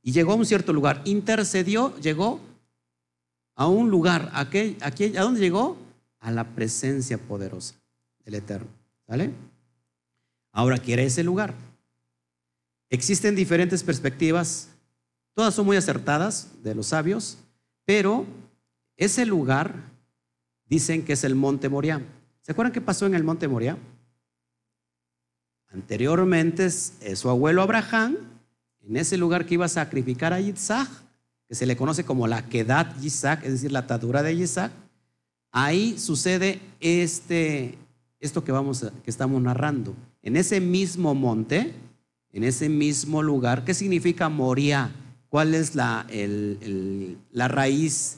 [0.02, 1.02] y llegó a un cierto lugar.
[1.06, 2.40] Intercedió, llegó
[3.56, 4.30] a un lugar.
[4.34, 5.78] ¿A, qué, ¿A dónde llegó?
[6.20, 7.76] A la presencia poderosa
[8.26, 8.70] del Eterno.
[9.08, 9.32] ¿Sale?
[10.52, 11.54] Ahora quiere ese lugar.
[12.90, 14.70] Existen diferentes perspectivas,
[15.36, 17.38] todas son muy acertadas de los sabios,
[17.86, 18.26] pero
[18.98, 19.76] ese lugar
[20.66, 22.02] dicen que es el monte Moriah.
[22.42, 23.78] ¿Se acuerdan qué pasó en el monte Moriah?
[25.68, 28.18] Anteriormente su abuelo Abraham,
[28.82, 30.90] en ese lugar que iba a sacrificar a Isaac,
[31.48, 34.72] que se le conoce como la Kedat Isaac, es decir, la atadura de Isaac,
[35.52, 37.78] ahí sucede este,
[38.20, 39.96] esto que, vamos que estamos narrando.
[40.22, 41.74] En ese mismo monte,
[42.32, 44.92] en ese mismo lugar, ¿qué significa Moria?
[45.30, 46.06] ¿Cuál es la,
[47.32, 48.18] la raíz?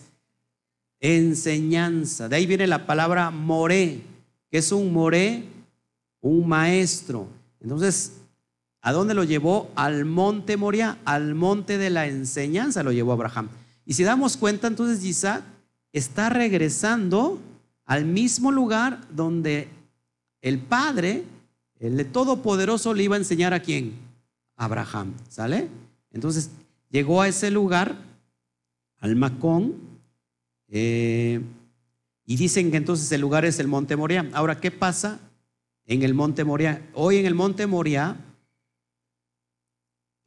[1.00, 2.30] Enseñanza.
[2.30, 4.02] De ahí viene la palabra moré,
[4.50, 5.46] que es un moré,
[6.22, 7.28] un maestro.
[7.60, 8.21] Entonces,
[8.82, 9.72] ¿a dónde lo llevó?
[9.76, 13.50] Al monte Moria, al monte de la enseñanza lo llevó Abraham.
[13.86, 15.44] Y si damos cuenta, entonces Isaac
[15.94, 17.40] está regresando
[17.86, 19.68] al mismo lugar donde
[20.42, 21.24] el Padre,
[21.80, 23.94] el Todopoderoso, le iba a enseñar a quién?
[24.56, 25.68] Abraham, ¿sale?
[26.12, 26.52] Entonces
[26.90, 27.96] llegó a ese lugar,
[29.00, 29.76] al Macón,
[30.70, 31.42] eh,
[32.26, 34.30] y dicen que entonces el lugar es el Monte Moria.
[34.34, 35.20] Ahora, ¿qué pasa
[35.86, 36.82] en el Monte Moria?
[36.94, 38.16] Hoy en el Monte Moria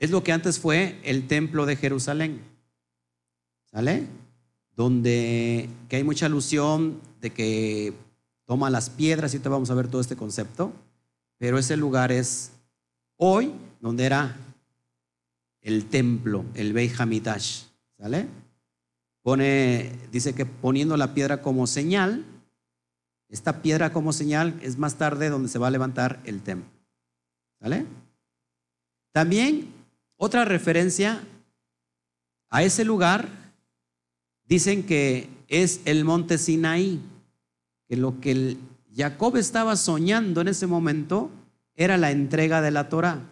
[0.04, 2.42] es lo que antes fue el templo de Jerusalén,
[3.70, 4.06] ¿sale?
[4.76, 7.94] Donde que hay mucha alusión de que
[8.44, 10.72] toma las piedras y te vamos a ver todo este concepto,
[11.38, 12.52] pero ese lugar es
[13.16, 14.36] hoy donde era
[15.62, 17.62] el templo, el Beit Hamidash,
[17.98, 18.28] ¿sale?
[19.22, 22.26] Pone, dice que poniendo la piedra como señal,
[23.30, 26.68] esta piedra como señal es más tarde donde se va a levantar el templo,
[27.58, 27.86] ¿sale?
[29.12, 29.73] También
[30.16, 31.22] otra referencia
[32.50, 33.28] a ese lugar
[34.46, 37.00] dicen que es el monte Sinaí
[37.88, 38.56] que lo que
[38.94, 41.30] Jacob estaba soñando en ese momento
[41.74, 43.22] era la entrega de la Torah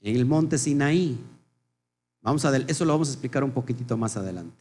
[0.00, 1.18] en el monte Sinaí.
[2.20, 4.56] Vamos a, eso lo vamos a explicar un poquitito más adelante.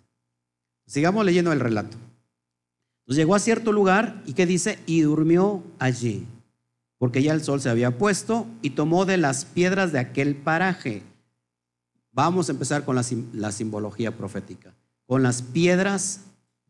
[0.85, 1.97] Sigamos leyendo el relato.
[3.07, 6.27] Llegó a cierto lugar y que dice, y durmió allí,
[6.97, 11.03] porque ya el sol se había puesto y tomó de las piedras de aquel paraje.
[12.11, 14.73] Vamos a empezar con la, simbología profética,
[15.05, 16.21] con las piedras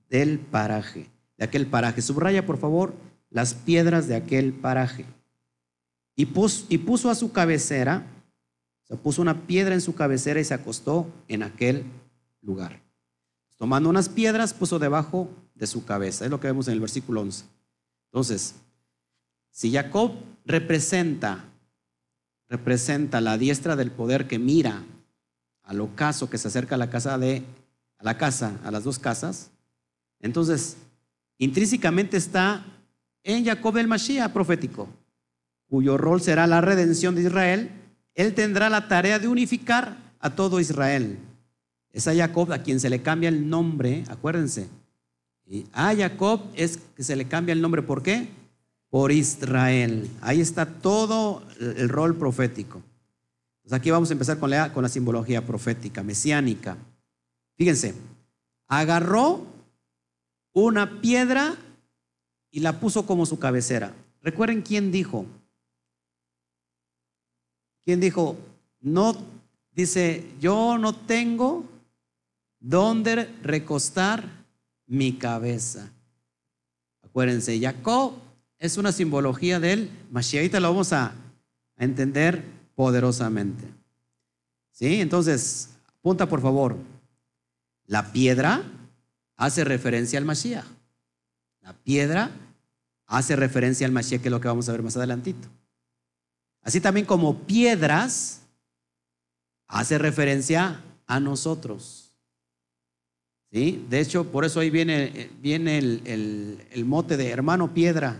[0.09, 2.01] del paraje de aquel paraje.
[2.01, 2.93] Subraya, por favor,
[3.29, 5.05] las piedras de aquel paraje.
[6.15, 8.05] Y puso, y puso a su cabecera,
[8.83, 11.85] se puso una piedra en su cabecera y se acostó en aquel
[12.41, 12.81] lugar.
[13.57, 16.25] Tomando unas piedras, puso debajo de su cabeza.
[16.25, 17.45] Es lo que vemos en el versículo 11.
[18.11, 18.55] Entonces,
[19.57, 20.11] si Jacob
[20.45, 21.45] representa,
[22.47, 24.83] representa la diestra del poder que mira
[25.63, 27.41] al ocaso que se acerca a la casa de,
[27.97, 29.49] a la casa, a las dos casas,
[30.19, 30.77] entonces
[31.39, 32.67] intrínsecamente está
[33.23, 34.89] en Jacob el Mashiach profético,
[35.67, 37.71] cuyo rol será la redención de Israel.
[38.13, 41.17] Él tendrá la tarea de unificar a todo Israel.
[41.91, 44.69] Es a Jacob a quien se le cambia el nombre, acuérdense.
[45.47, 48.29] Y a Jacob es que se le cambia el nombre, ¿por qué?
[48.97, 50.09] Por Israel.
[50.21, 52.81] Ahí está todo el rol profético.
[53.61, 56.77] Pues aquí vamos a empezar con la, con la simbología profética, mesiánica.
[57.57, 57.93] Fíjense,
[58.67, 59.45] agarró
[60.51, 61.55] una piedra
[62.49, 63.93] y la puso como su cabecera.
[64.23, 65.27] Recuerden quién dijo.
[67.85, 68.35] ¿Quién dijo?
[68.79, 69.15] no,
[69.73, 71.65] dice, yo no tengo
[72.59, 74.27] dónde recostar
[74.87, 75.87] mi cabeza.
[77.03, 78.25] Acuérdense, Jacob
[78.59, 80.41] es una simbología del Mashiach.
[80.41, 81.13] Ahorita lo vamos a,
[81.79, 82.43] entender
[82.73, 83.63] poderosamente.
[84.71, 84.99] ¿Sí?
[84.99, 86.75] Entonces, apunta por favor.
[87.85, 88.63] La piedra
[89.35, 90.65] hace referencia al Mashiach.
[91.61, 92.31] La piedra
[93.05, 95.47] hace referencia al Mashiach, que es lo que vamos a ver más adelantito.
[96.61, 98.41] Así también como piedras
[99.67, 102.11] hace referencia a nosotros.
[103.51, 103.85] ¿Sí?
[103.89, 108.19] De hecho, por eso ahí viene, viene el, mote de hermano piedra.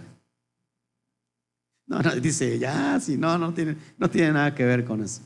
[1.88, 5.22] No, dice, ya, sí, no, no tiene, no tiene nada que ver con eso.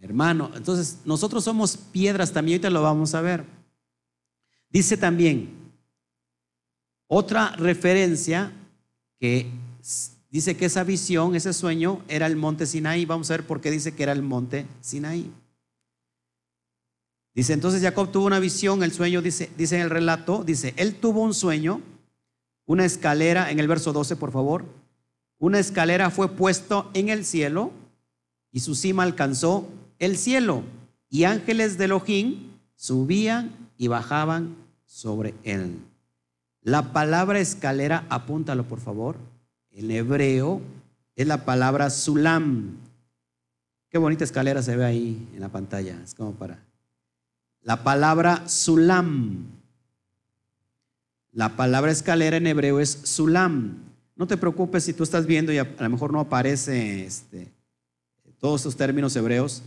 [0.00, 3.44] Hermano, entonces nosotros somos piedras también, ahorita lo vamos a ver.
[4.70, 5.50] Dice también,
[7.08, 8.52] otra referencia
[9.18, 9.50] que
[10.30, 13.04] dice que esa visión, ese sueño, era el monte Sinaí.
[13.04, 15.32] Vamos a ver por qué dice que era el monte Sinaí.
[17.34, 20.94] Dice, entonces Jacob tuvo una visión, el sueño dice, dice en el relato, dice, él
[20.94, 21.82] tuvo un sueño,
[22.64, 24.64] una escalera, en el verso 12, por favor,
[25.38, 27.72] una escalera fue puesto en el cielo
[28.52, 29.68] y su cima alcanzó
[29.98, 30.62] el cielo
[31.08, 35.78] y ángeles de Elohim subían y bajaban sobre él.
[36.62, 39.16] La palabra escalera, apúntalo por favor,
[39.70, 40.60] en hebreo
[41.14, 42.76] es la palabra sulam.
[43.88, 46.00] Qué bonita escalera se ve ahí en la pantalla.
[46.02, 46.58] Es como para.
[47.62, 49.46] La palabra sulam.
[51.32, 53.85] La palabra escalera en hebreo es sulam.
[54.16, 57.52] No te preocupes si tú estás viendo y a, lo mejor no aparece este,
[58.38, 59.62] todos esos términos hebreos.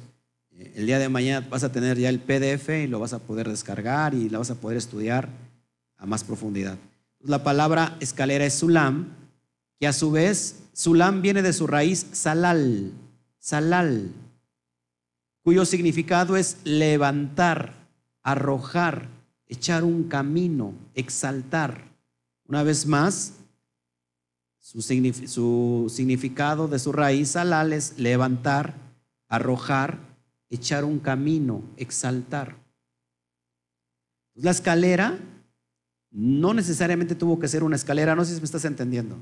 [0.51, 3.47] El día de mañana vas a tener ya el PDF y lo vas a poder
[3.47, 5.29] descargar y lo vas a poder estudiar
[5.97, 6.77] a más profundidad.
[7.21, 9.15] La palabra escalera es sulam
[9.79, 12.93] que a su vez Sulam viene de su raíz salal,
[13.38, 14.13] salal,
[15.43, 17.73] cuyo significado es levantar,
[18.23, 19.09] arrojar,
[19.45, 21.83] echar un camino, exaltar.
[22.45, 23.38] Una vez más,
[24.71, 28.75] su, significado de su raíz salal es levantar,
[29.27, 29.99] arrojar,
[30.49, 32.58] echar un camino, exaltar.
[34.36, 35.17] La escalera
[36.12, 39.17] no necesariamente tuvo que ser una escalera, no sé si me estás entendiendo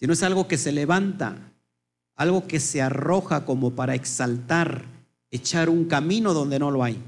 [0.00, 1.52] sino es algo que se levanta,
[2.16, 4.86] algo que se arroja como para exaltar,
[5.30, 6.98] echar un camino donde no lo hay.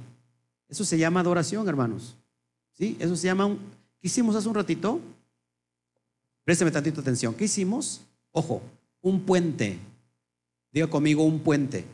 [0.69, 2.17] Eso se llama adoración, hermanos.
[2.75, 2.99] ¿Sí?
[3.01, 3.57] Eso se llama, un,
[3.99, 5.01] ¿qué hicimos hace un ratito?
[6.45, 7.35] Présteme tantito atención.
[7.35, 8.03] ¿Qué hicimos?
[8.33, 8.63] Ojo,
[9.01, 9.79] un puente.
[10.73, 11.85] Diga conmigo un puente.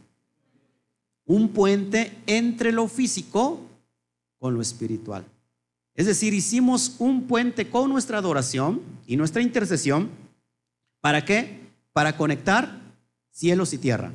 [1.25, 3.61] Un puente entre lo físico
[4.39, 5.25] con lo espiritual.
[5.95, 10.11] Es decir, hicimos un puente con nuestra adoración y nuestra intercesión
[11.01, 11.61] ¿Para qué?
[11.93, 12.81] Para conectar
[13.31, 14.13] cielos y tierra,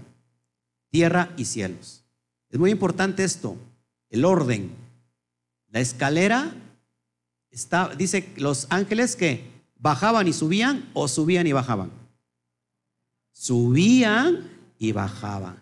[0.89, 2.04] tierra y cielos.
[2.50, 3.58] Es muy importante esto,
[4.10, 4.72] el orden.
[5.69, 6.54] La escalera
[7.52, 9.43] está, dice los ángeles que
[9.84, 11.91] bajaban y subían o subían y bajaban.
[13.34, 15.62] Subían y bajaban.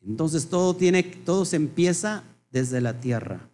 [0.00, 3.50] Entonces todo tiene, todo se empieza desde la tierra.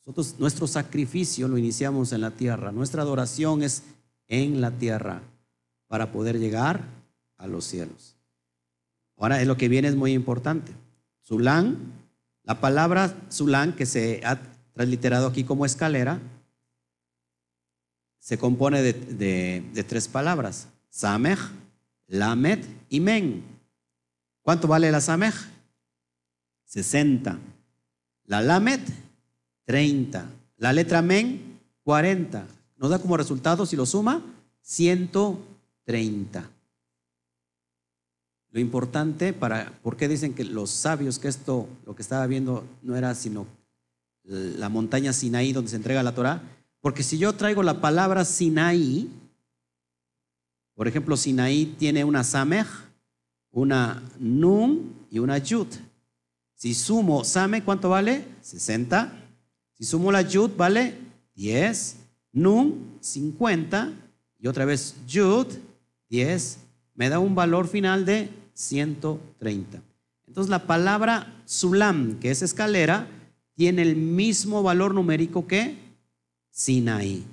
[0.00, 2.72] Nosotros, nuestro sacrificio lo iniciamos en la tierra.
[2.72, 3.84] Nuestra adoración es
[4.26, 5.22] en la tierra
[5.86, 6.82] para poder llegar
[7.36, 8.16] a los cielos.
[9.16, 10.72] Ahora, es lo que viene es muy importante.
[11.24, 11.92] Zulán,
[12.42, 14.40] la palabra Zulán, que se ha
[14.72, 16.20] transliterado aquí como escalera,
[18.18, 21.38] se compone de, tres palabras: Samech,
[22.06, 23.42] Lamed y Men.
[24.42, 25.34] ¿Cuánto vale la Samech?
[26.64, 27.38] 60.
[28.24, 28.80] La Lamed,
[29.64, 30.30] 30.
[30.58, 32.46] La letra Men, 40.
[32.76, 34.22] Nos da como resultado, si lo suma,
[34.62, 35.10] 100
[35.84, 36.50] 30.
[38.50, 42.66] Lo importante para, ¿por qué dicen que los sabios que esto, lo que estaba viendo,
[42.82, 43.46] no era sino
[44.24, 46.42] la montaña Sinaí donde se entrega la Torah?
[46.88, 49.10] Porque si yo traigo la palabra Sinaí,
[50.74, 52.66] por ejemplo, Sinaí tiene una Samech,
[53.50, 55.66] una Nun y una Yud.
[56.54, 58.24] Si sumo Same, ¿cuánto vale?
[58.40, 59.12] 60.
[59.74, 60.94] Si sumo la Yud, vale
[61.34, 61.96] 10.
[62.32, 63.92] Nun, 50.
[64.38, 65.46] Y otra vez Yud,
[66.08, 66.58] 10,
[66.94, 69.82] me da un valor final de 130.
[70.26, 73.08] Entonces la palabra Sulam, que es escalera,
[73.56, 75.86] tiene el mismo valor numérico que
[76.58, 77.24] Sinaí.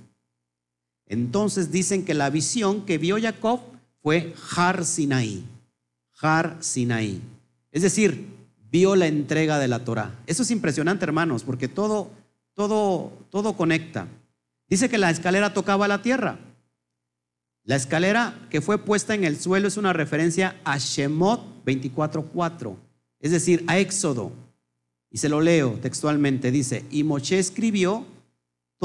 [1.07, 3.59] Entonces dicen que la visión que vio Jacob
[4.03, 5.43] fue Har Sinaí.
[6.21, 7.19] Har Sinaí.
[7.71, 8.27] Es decir,
[8.69, 10.13] vio la entrega de la Torah.
[10.27, 12.11] Eso es impresionante, hermanos, porque todo,
[12.53, 14.07] todo, todo conecta.
[14.69, 16.37] Dice que la escalera tocaba la tierra.
[17.63, 22.75] La escalera que fue puesta en el suelo es una referencia a Shemot 24.4.
[23.21, 24.31] es decir, a Éxodo.
[25.09, 28.05] Y se lo leo textualmente, dice, y Moshe escribió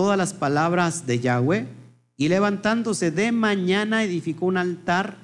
[0.01, 1.67] todas las palabras de Yahweh
[2.17, 5.19] y levantándose de mañana edificó un altar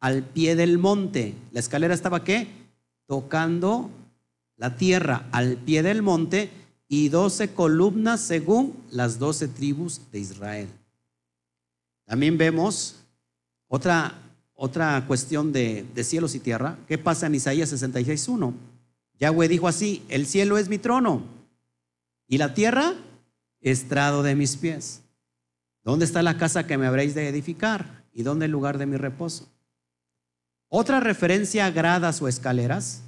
[0.00, 1.34] al pie del monte.
[1.52, 2.48] La escalera estaba qué?
[3.06, 3.90] Tocando
[4.56, 6.48] la tierra al pie del monte
[6.88, 10.68] y doce columnas según las doce tribus de Israel.
[12.06, 12.96] También vemos
[13.68, 14.14] otra,
[14.54, 16.78] otra cuestión de, de cielos y tierra.
[16.88, 18.54] ¿Qué pasa en Isaías 66.1?
[19.18, 21.20] Yahweh dijo así, el cielo es mi trono
[22.26, 22.94] y la tierra
[23.70, 25.02] estrado de mis pies.
[25.82, 28.04] ¿Dónde está la casa que me habréis de edificar?
[28.12, 29.48] ¿Y dónde el lugar de mi reposo?
[30.68, 33.02] Otra referencia a gradas o escaleras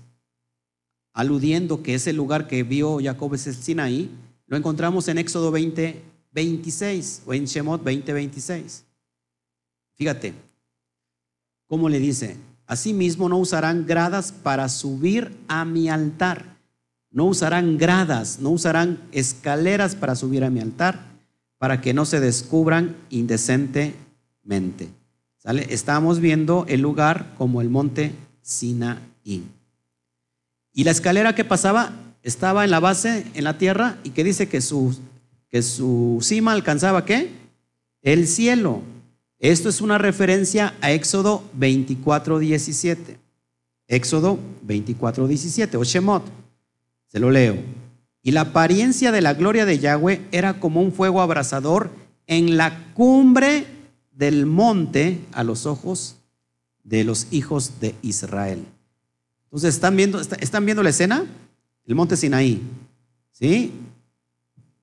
[1.18, 4.08] aludiendo que ese lugar que vio Jacob es el Sinaí,
[4.46, 6.00] lo encontramos en Éxodo 20,
[6.30, 8.84] 26 o en Shemot 20, 26.
[9.94, 10.34] Fíjate,
[11.66, 12.36] ¿cómo le dice?
[12.68, 16.57] Asimismo no usarán gradas para subir a mi altar.
[17.10, 21.00] No usarán gradas, no usarán escaleras para subir a mi altar,
[21.58, 24.88] para que no se descubran indecentemente.
[25.68, 29.44] Estamos viendo el lugar como el monte Sinaí.
[30.72, 31.92] Y la escalera que pasaba
[32.22, 34.96] estaba en la base, en la tierra, y que dice que su,
[35.48, 37.30] que su cima alcanzaba qué?
[38.02, 38.82] El cielo.
[39.38, 43.18] Esto es una referencia a Éxodo 24, 17.
[43.86, 46.24] Éxodo 24, 17, o Shemot.
[47.08, 47.56] Se lo leo.
[48.22, 51.90] Y la apariencia de la gloria de Yahweh era como un fuego abrasador
[52.26, 53.66] en la cumbre
[54.12, 56.16] del monte a los ojos
[56.84, 58.64] de los hijos de Israel.
[59.44, 61.24] Entonces, ¿están viendo, ¿están viendo la escena?
[61.86, 62.60] El monte Sinaí.
[63.32, 63.72] ¿Sí?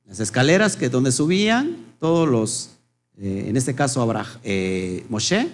[0.05, 2.71] Las escaleras que donde subían todos los,
[3.17, 5.49] eh, en este caso Abraham, eh, Moshe,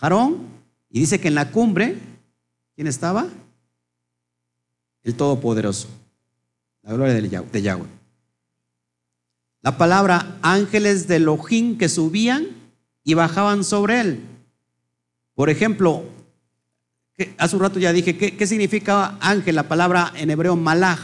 [0.00, 0.38] Aarón,
[0.90, 1.96] y dice que en la cumbre,
[2.74, 3.28] ¿quién estaba?
[5.02, 5.88] El Todopoderoso.
[6.90, 7.86] La gloria de Yahweh.
[9.62, 12.48] La palabra ángeles de Elohim que subían
[13.04, 14.20] y bajaban sobre él.
[15.36, 16.02] Por ejemplo,
[17.36, 19.54] Hace un rato ya dije, ¿qué, significa ángel?
[19.54, 20.98] La palabra en hebreo malaj.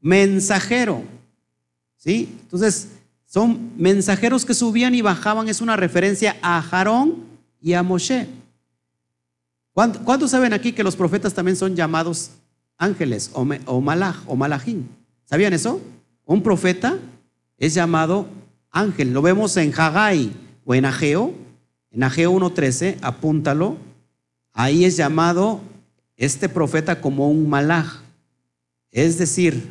[0.00, 1.04] Mensajero.
[1.96, 2.36] ¿Sí?
[2.42, 2.88] Entonces,
[3.24, 5.48] son mensajeros que subían y bajaban.
[5.48, 7.24] Es una referencia a Aarón
[7.62, 8.26] y a Moshe.
[9.72, 12.32] ¿Cuántos saben aquí que los profetas también son llamados
[12.82, 14.88] ángeles o, malaj o malajín?
[15.24, 15.80] ¿Sabían eso?
[16.26, 16.98] Un profeta
[17.58, 18.26] es llamado
[18.70, 19.12] ángel.
[19.12, 20.32] Lo vemos en Haggai
[20.64, 21.34] o en Ageo.
[21.90, 23.76] En Ageo 1.13, apúntalo.
[24.52, 25.60] Ahí es llamado
[26.16, 28.02] este profeta como un malaj,
[28.90, 29.70] es decir,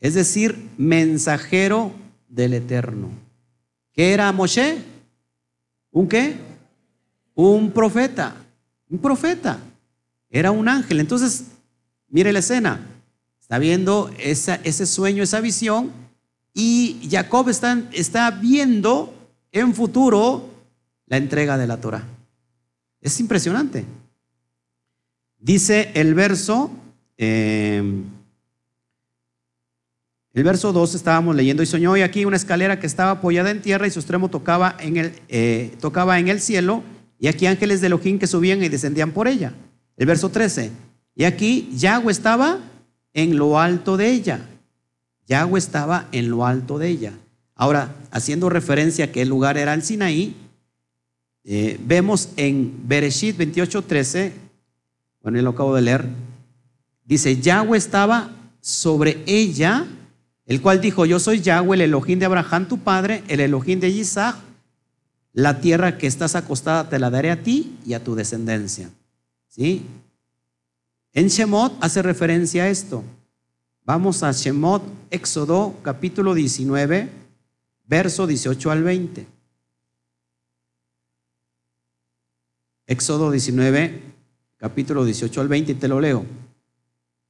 [0.00, 1.92] es decir, mensajero
[2.28, 3.10] del Eterno.
[3.92, 4.78] ¿Qué era Moshe?
[5.90, 6.36] ¿Un qué?
[7.34, 8.34] Un profeta,
[8.88, 9.58] un profeta.
[10.30, 10.98] Era un ángel.
[11.00, 11.44] Entonces,
[12.12, 12.86] mire la escena.
[13.40, 15.90] Está viendo ese sueño, esa visión,
[16.54, 19.12] y Jacob está, viendo
[19.50, 20.48] en futuro
[21.06, 22.06] la entrega de la Torah.
[23.00, 23.84] Es impresionante.
[25.38, 26.70] Dice el verso,
[27.16, 28.04] em,
[30.32, 33.60] el verso 2 estábamos leyendo y soñó y aquí una escalera que estaba apoyada en
[33.60, 36.82] tierra y su extremo tocaba en el, eh, tocaba en el cielo
[37.18, 39.52] y aquí ángeles de Elohim que subían y descendían por ella.
[39.96, 40.70] El verso 13.
[41.14, 42.60] Y aquí Yahweh estaba
[43.14, 44.48] en lo alto de ella.
[45.26, 47.12] Yahweh estaba en lo alto de ella.
[47.54, 50.34] Ahora, haciendo referencia a el lugar era el Sinaí,
[51.44, 54.32] eh, vemos en Bereshit 28:13,
[55.22, 56.06] bueno, lo acabo de leer,
[57.04, 59.86] dice, Yahweh estaba sobre ella,
[60.46, 63.88] el cual dijo, yo soy Yahweh, el Elohim de Abraham, tu padre, el Elohim de
[63.88, 64.36] Isaac,
[65.32, 68.90] la tierra que estás acostada te la daré a ti y a tu descendencia.
[69.48, 69.82] ¿Sí?
[71.14, 73.04] En Shemot hace referencia a esto.
[73.84, 77.10] Vamos a Shemot, Éxodo, capítulo 19,
[77.86, 79.26] verso 18 al 20.
[82.86, 84.00] Éxodo 19,
[84.56, 86.24] capítulo 18 al 20, y te lo leo.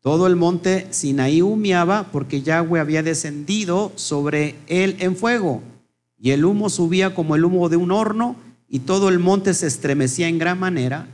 [0.00, 5.60] Todo el monte Sinaí humeaba porque Yahweh había descendido sobre él en fuego,
[6.16, 8.36] y el humo subía como el humo de un horno,
[8.68, 11.08] y todo el monte se estremecía en gran manera.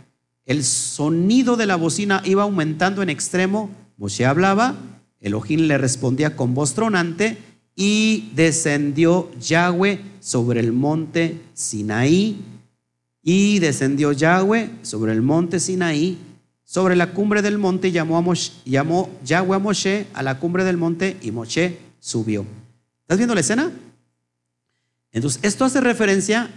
[0.48, 3.70] El sonido de la bocina iba aumentando en extremo.
[3.98, 4.74] Moshe hablaba,
[5.20, 7.36] Elohim le respondía con voz tronante,
[7.76, 12.38] y descendió Yahweh sobre el monte Sinaí
[13.22, 16.16] y descendió Yahweh sobre el monte Sinaí,
[16.64, 18.34] sobre la cumbre del monte, llamó, a
[18.64, 22.46] llamó Yahweh a Moshe a la cumbre del monte, y Moshe subió.
[23.02, 23.70] ¿Estás viendo la escena?
[25.12, 26.50] Entonces, esto hace referencia,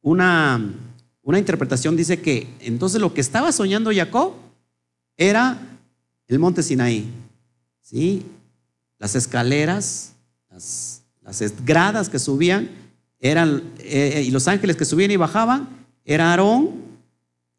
[0.00, 0.74] una,
[1.22, 4.34] una interpretación dice que entonces lo que estaba soñando Jacob
[5.16, 5.58] era
[6.26, 7.08] el monte Sinaí.
[7.80, 8.26] ¿sí?
[8.98, 10.14] Las escaleras,
[10.50, 11.02] las,
[11.64, 12.70] gradas que subían,
[13.20, 15.68] eran, eh, y los ángeles que subían y bajaban,
[16.04, 16.82] era Aarón,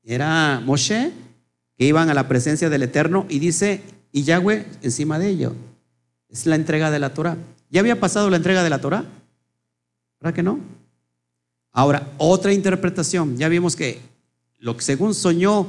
[0.04, 1.14] era Moshe,
[1.78, 5.54] que iban a la presencia del Eterno, y dice, y Yahweh encima de ellos.
[6.30, 7.38] Es la entrega de la Torah.
[7.70, 9.06] ¿Ya había pasado la entrega de la Torah?
[10.20, 10.60] ¿Verdad que no?
[11.74, 13.36] Ahora, otra interpretación.
[13.36, 14.00] Ya vimos que
[14.60, 15.68] lo que según soñó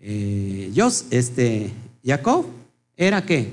[0.00, 0.72] eh,
[1.10, 1.70] este,
[2.04, 2.46] Jacob,
[2.96, 3.52] era que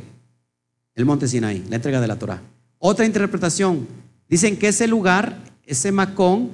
[0.96, 2.42] el monte Sinai, la entrega de la Torah.
[2.80, 3.88] Otra interpretación.
[4.28, 6.50] Dicen que ese lugar, ese Macón,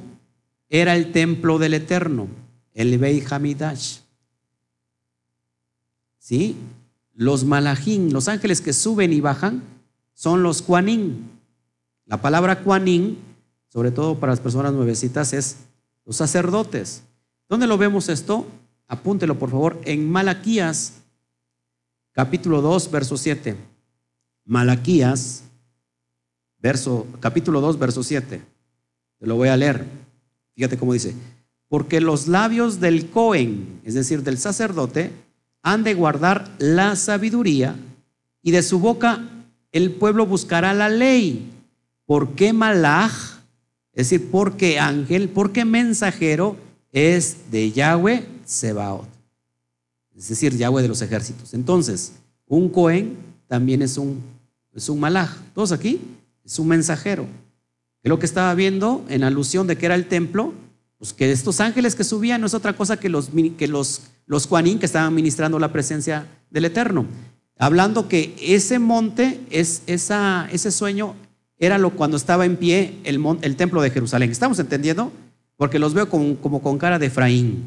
[0.70, 2.28] era el templo del Eterno,
[2.74, 4.00] el Beit Hamidash.
[6.18, 6.56] ¿Sí?
[7.14, 9.64] Los malachín, los ángeles que suben y bajan,
[10.14, 11.30] son los Kuanin.
[12.06, 13.18] La palabra Kuanin,
[13.68, 15.58] sobre todo para las personas nuevecitas, es
[16.06, 17.04] los sacerdotes.
[17.50, 18.46] ¿Dónde lo vemos esto?
[18.88, 20.94] Apúntelo, por favor, en Malaquías,
[22.14, 23.56] capítulo 2, verso 7.
[24.46, 25.44] Malaquías,
[26.60, 28.42] verso, capítulo 2, verso 7.
[29.20, 29.86] Te lo voy a leer.
[30.56, 31.14] Fíjate cómo dice.
[31.68, 35.12] Porque los labios del Cohen, es decir, del sacerdote,
[35.62, 37.76] han de guardar la sabiduría
[38.42, 39.22] y de su boca
[39.74, 41.52] el pueblo buscará la ley.
[42.06, 43.37] ¿Por qué malaj?
[43.98, 46.56] Es decir, porque ángel, porque mensajero
[46.92, 49.08] es de Yahweh Sebaot.
[50.16, 51.56] Es decir, Yahweh de los ejércitos.
[51.56, 52.14] Entonces,
[52.46, 53.18] un Cohen
[53.48, 54.22] también es un,
[54.72, 55.36] es un malaj.
[55.56, 56.00] Todos aquí
[56.46, 57.26] es un mensajero.
[58.04, 60.54] Que lo que estaba viendo en alusión de que era el templo,
[61.00, 64.46] pues que estos ángeles que subían no es otra cosa que los, que los, los
[64.46, 67.08] que estaban ministrando la presencia del Eterno.
[67.58, 71.16] Hablando que ese monte, es, esa, ese sueño,
[71.60, 74.32] era lo cuando estaba en pie el, templo de Jerusalén.
[74.32, 75.12] ¿Estamos entendiendo?
[75.56, 77.64] Porque los veo como, con cara de Efraín.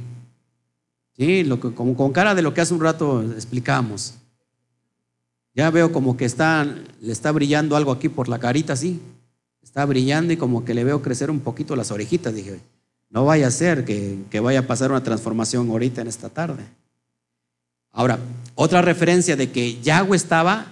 [1.17, 1.43] ¿Sí?
[1.45, 4.15] Lo que, como con cara de lo que hace un rato explicamos.
[5.55, 9.01] Ya veo como que está, le está brillando algo aquí por la carita, así.
[9.61, 12.33] Está brillando y como que le veo crecer un poquito las orejitas.
[12.35, 12.61] Dije,
[13.11, 16.63] no vaya a ser que, que vaya a pasar una transformación ahorita en esta tarde.
[17.91, 18.21] Ahora,
[18.55, 20.67] otra referencia de que Yahweh estaba,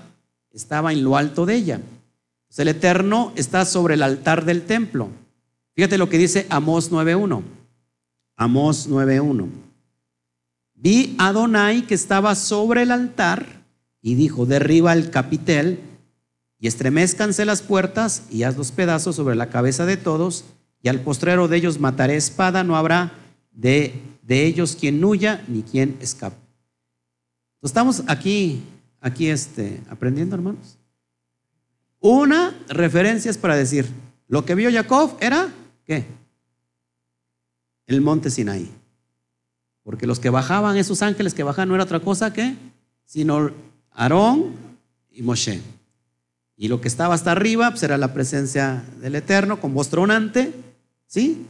[0.52, 1.80] estaba en lo alto de ella.
[2.56, 5.10] El Eterno está sobre el altar del templo.
[5.74, 7.42] Fíjate lo que dice Amós 9.1.
[8.36, 9.48] Amós 9.1.
[10.74, 13.46] Vi a Adonai que estaba sobre el altar
[14.00, 15.80] y dijo, derriba el capitel
[16.58, 20.44] y estremezcanse las puertas y haz los pedazos sobre la cabeza de todos
[20.82, 23.12] y al postrero de ellos mataré espada, no habrá
[23.52, 26.36] de, de ellos quien huya ni quien escape.
[27.60, 28.62] Estamos aquí,
[29.00, 30.77] aquí este, aprendiendo, hermanos.
[32.00, 33.86] Una referencia es para decir,
[34.28, 35.48] lo que vio Jacob era,
[35.84, 36.04] ¿qué?
[37.86, 38.70] El monte Sinaí.
[39.82, 42.54] Porque los que bajaban, esos ángeles que bajaban, no era otra cosa que,
[43.04, 43.50] sino
[43.92, 44.54] Aarón
[45.10, 45.60] y Moshe.
[46.56, 50.52] Y lo que estaba hasta arriba, pues era la presencia del Eterno con voz tronante,
[51.06, 51.46] ¿sí?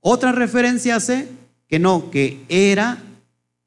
[0.00, 1.28] Otra referencia hace
[1.68, 2.98] que no, que era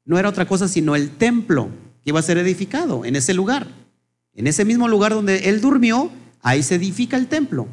[0.04, 1.68] no era otra cosa sino el templo
[2.02, 3.66] que iba a ser edificado en ese lugar.
[4.34, 6.10] En ese mismo lugar donde él durmió,
[6.42, 7.68] ahí se edifica el templo.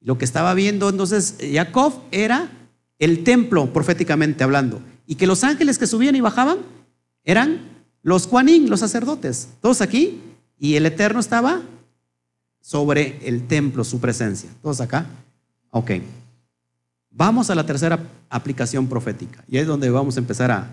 [0.00, 2.50] Lo que estaba viendo entonces Jacob era
[2.98, 4.80] el templo, proféticamente hablando.
[5.06, 6.58] Y que los ángeles que subían y bajaban
[7.24, 7.60] eran
[8.02, 9.48] los Juanín, los sacerdotes.
[9.60, 10.20] Todos aquí.
[10.58, 11.62] Y el Eterno estaba
[12.60, 14.50] sobre el templo, su presencia.
[14.62, 15.06] Todos acá.
[15.70, 15.92] Ok.
[17.10, 19.44] Vamos a la tercera aplicación profética.
[19.48, 20.68] Y es donde vamos a empezar a,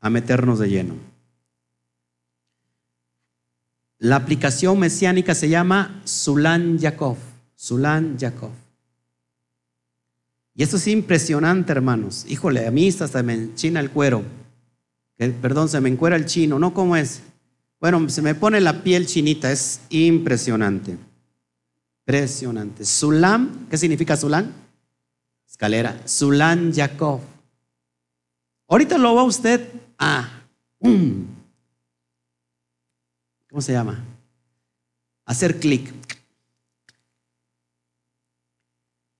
[0.00, 0.94] a meternos de lleno.
[3.98, 7.16] La aplicación mesiánica se llama Sulan Yakov.
[7.56, 8.50] Sulan Yakov.
[10.54, 12.24] Y esto es impresionante, hermanos.
[12.28, 14.22] Híjole, a mí hasta me enchina el cuero.
[15.16, 16.58] perdón, se me encuera el chino.
[16.58, 16.74] ¿No?
[16.74, 17.22] ¿Cómo es?
[17.80, 19.50] Bueno, se me pone la piel chinita.
[19.50, 20.96] Es impresionante.
[22.00, 22.84] Impresionante.
[22.84, 24.52] Sulam, ¿qué significa Sulan?
[25.48, 26.00] Escalera.
[26.06, 27.20] Sulan Yakov.
[28.68, 29.66] Ahorita lo va usted
[29.98, 30.42] a,
[33.58, 34.04] ¿cómo se llama?
[35.24, 35.92] Hacer clic.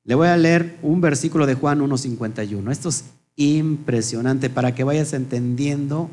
[0.05, 2.71] Le voy a leer un versículo de Juan 1.51.
[2.71, 6.09] Esto es impresionante para que vayas entendiendo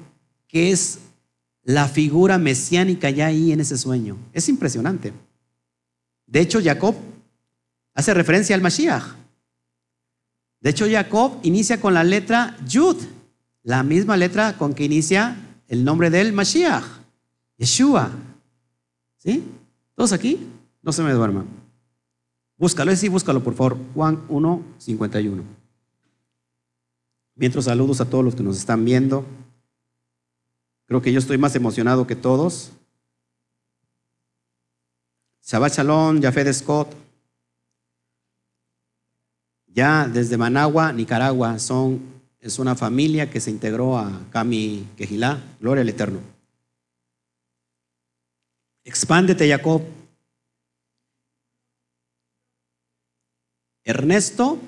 [0.47, 0.97] qué es
[1.61, 4.17] la figura mesiánica ya ahí en ese sueño.
[4.34, 5.13] Es impresionante.
[6.26, 6.95] De hecho, Jacob
[7.93, 9.03] hace referencia al Mashiach.
[10.61, 12.97] De hecho, Jacob inicia con la letra Yud
[13.61, 17.05] la misma letra con que inicia el nombre del Mashiach,
[17.58, 18.12] Yeshua.
[19.18, 19.43] ¿Sí?
[19.95, 20.47] ¿Todos aquí?
[20.82, 21.47] No se me duerman.
[22.58, 23.78] Búscalo, sí, búscalo por favor.
[23.93, 25.43] Juan 1, 51.
[27.36, 29.26] Mientras saludos a todos los que nos están viendo.
[30.86, 32.72] Creo que yo estoy más emocionado que todos.
[35.43, 36.95] Shabbat Shalom, Jafet Scott.
[39.68, 41.99] Ya desde Managua, Nicaragua, son,
[42.39, 45.43] es una familia que se integró a Cami Quejilá.
[45.60, 46.35] Gloria al Eterno.
[48.86, 49.82] Expándete, Jacob.
[53.84, 54.60] Ernesto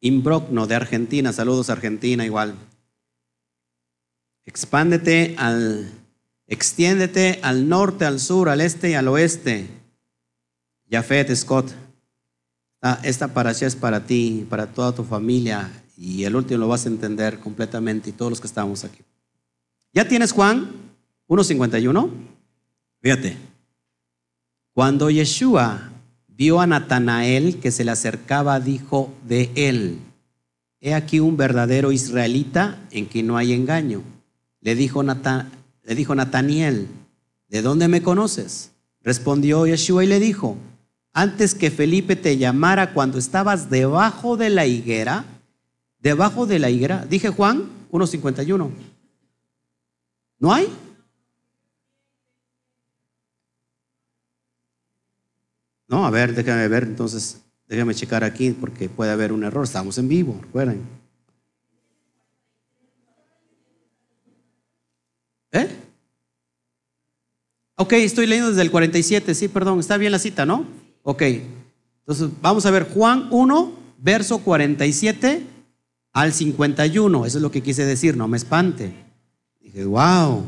[0.00, 1.32] Imbrocno de Argentina.
[1.32, 2.54] Saludos, Argentina, igual.
[4.44, 5.90] Expándete al,
[6.46, 9.68] extiéndete al norte, al sur, al este y al oeste.
[10.88, 11.72] Jafet Scott.
[12.80, 16.84] Ah, esta parasha es para ti, para toda tu familia, y el último lo vas
[16.84, 19.02] a entender completamente, y todos los que estamos aquí.
[19.92, 20.70] ¿Ya tienes Juan
[21.26, 22.35] 1.51?
[23.00, 23.36] Fíjate.
[24.72, 25.90] Cuando Yeshua
[26.28, 30.00] vio a Natanael que se le acercaba, dijo de él,
[30.80, 34.02] he aquí un verdadero israelita en quien no hay engaño.
[34.60, 36.88] Le dijo, le dijo Nataniel,
[37.48, 38.72] ¿de dónde me conoces?
[39.02, 40.58] Respondió Yeshua y le dijo,
[41.12, 45.24] antes que Felipe te llamara cuando estabas debajo de la higuera,
[46.00, 48.70] debajo de la higuera, dije Juan 1.51.
[50.38, 50.68] ¿No hay?
[55.88, 59.64] No, a ver, déjame ver, entonces, déjame checar aquí porque puede haber un error.
[59.64, 60.82] Estamos en vivo, recuerden.
[65.52, 65.68] ¿Eh?
[67.76, 70.66] Ok, estoy leyendo desde el 47, sí, perdón, está bien la cita, ¿no?
[71.02, 71.22] Ok,
[72.00, 75.46] entonces vamos a ver Juan 1, verso 47
[76.12, 78.92] al 51, eso es lo que quise decir, no me espante.
[79.60, 80.44] Dije, wow.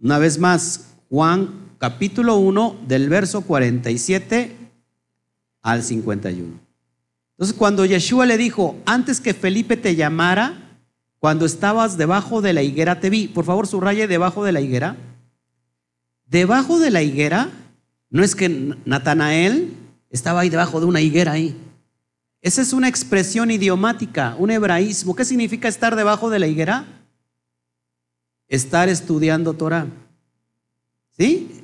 [0.00, 4.54] Una vez más, Juan capítulo 1 del verso 47
[5.62, 6.60] al 51.
[7.30, 10.76] Entonces cuando Yeshua le dijo, antes que Felipe te llamara,
[11.18, 14.96] cuando estabas debajo de la higuera te vi, por favor subraye debajo de la higuera.
[16.26, 17.48] Debajo de la higuera,
[18.10, 19.72] no es que Natanael
[20.10, 21.56] estaba ahí debajo de una higuera ahí.
[22.42, 25.16] Esa es una expresión idiomática, un hebraísmo.
[25.16, 26.84] ¿Qué significa estar debajo de la higuera?
[28.48, 29.86] Estar estudiando Torah.
[31.16, 31.59] ¿Sí?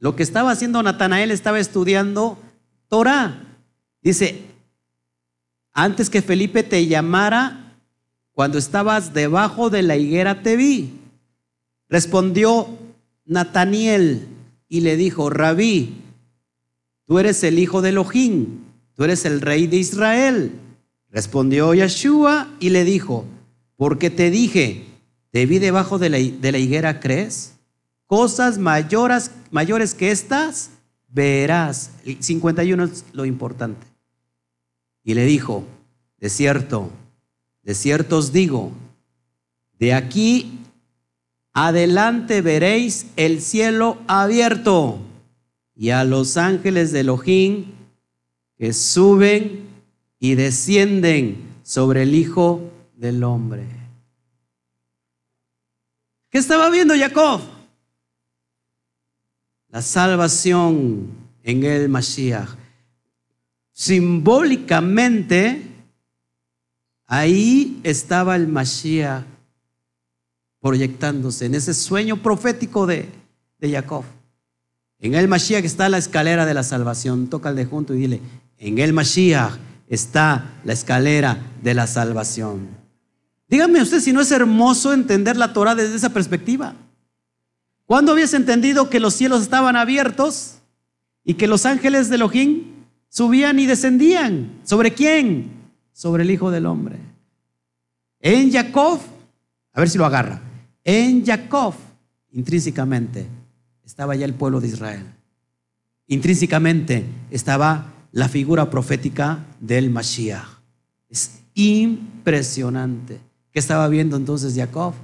[0.00, 2.38] Lo que estaba haciendo Natanael estaba estudiando
[2.88, 3.44] Torah.
[4.02, 4.42] Dice,
[5.72, 7.76] antes que Felipe te llamara,
[8.32, 10.98] cuando estabas debajo de la higuera te vi.
[11.90, 12.66] Respondió
[13.26, 14.26] Nataniel
[14.68, 16.00] y le dijo, Rabí,
[17.06, 18.60] tú eres el hijo de Elohim,
[18.94, 20.52] tú eres el rey de Israel.
[21.10, 23.26] Respondió Yeshua y le dijo,
[23.76, 24.86] porque te dije,
[25.30, 27.59] te vi debajo de la, de la higuera, ¿crees?
[28.10, 30.70] Cosas mayores, mayores que estas
[31.10, 31.92] verás.
[32.04, 33.86] El 51 es lo importante.
[35.04, 35.62] Y le dijo,
[36.18, 36.90] de cierto,
[37.62, 38.72] de cierto os digo,
[39.78, 40.58] de aquí
[41.52, 44.98] adelante veréis el cielo abierto
[45.76, 47.66] y a los ángeles de Elohim
[48.56, 49.68] que suben
[50.18, 53.68] y descienden sobre el Hijo del Hombre.
[56.28, 57.59] ¿Qué estaba viendo Jacob?
[59.70, 61.08] La salvación
[61.42, 62.48] en el Mashiach.
[63.72, 65.62] Simbólicamente,
[67.06, 69.24] ahí estaba el Mashiach
[70.60, 73.08] proyectándose en ese sueño profético de,
[73.58, 74.04] de Jacob.
[74.98, 77.28] En el Mashiach está la escalera de la salvación.
[77.28, 78.20] Tócale junto y dile,
[78.58, 79.52] en el Mashiach
[79.88, 82.68] está la escalera de la salvación.
[83.48, 86.74] Dígame usted si no es hermoso entender la Torah desde esa perspectiva.
[87.90, 90.58] ¿Cuándo habías entendido que los cielos estaban abiertos
[91.24, 94.60] y que los ángeles de Elohim subían y descendían?
[94.62, 95.50] ¿Sobre quién?
[95.92, 97.00] Sobre el Hijo del Hombre.
[98.20, 99.00] En Jacob,
[99.72, 100.40] a ver si lo agarra,
[100.84, 101.74] en Jacob,
[102.30, 103.26] intrínsecamente,
[103.84, 105.06] estaba ya el pueblo de Israel.
[106.06, 110.46] Intrínsecamente estaba la figura profética del Mashiach.
[111.08, 113.20] Es impresionante.
[113.50, 114.94] ¿Qué estaba viendo entonces Jacob?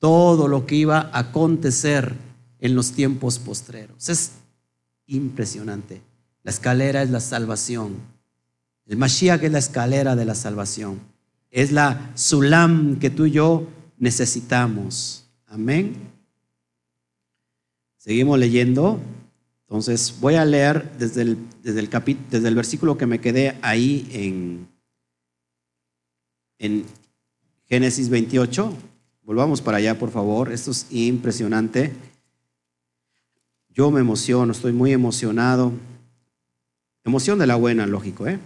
[0.00, 2.14] Todo lo que iba a acontecer
[2.58, 4.08] en los tiempos postreros.
[4.08, 4.32] Es
[5.06, 6.02] impresionante.
[6.42, 7.96] La escalera es la salvación.
[8.86, 10.98] El Mashiach es la escalera de la salvación.
[11.50, 15.26] Es la sulam que tú y yo necesitamos.
[15.46, 15.94] Amén.
[17.98, 19.00] Seguimos leyendo.
[19.62, 21.90] Entonces voy a leer desde el, desde el,
[22.30, 24.66] desde el versículo que me quedé ahí en,
[26.58, 26.84] en
[27.66, 28.74] Génesis 28.
[29.30, 30.50] Volvamos para allá, por favor.
[30.50, 31.94] Esto es impresionante.
[33.68, 35.72] Yo me emociono, estoy muy emocionado.
[37.04, 38.40] Emoción de la buena, lógico, ¿eh?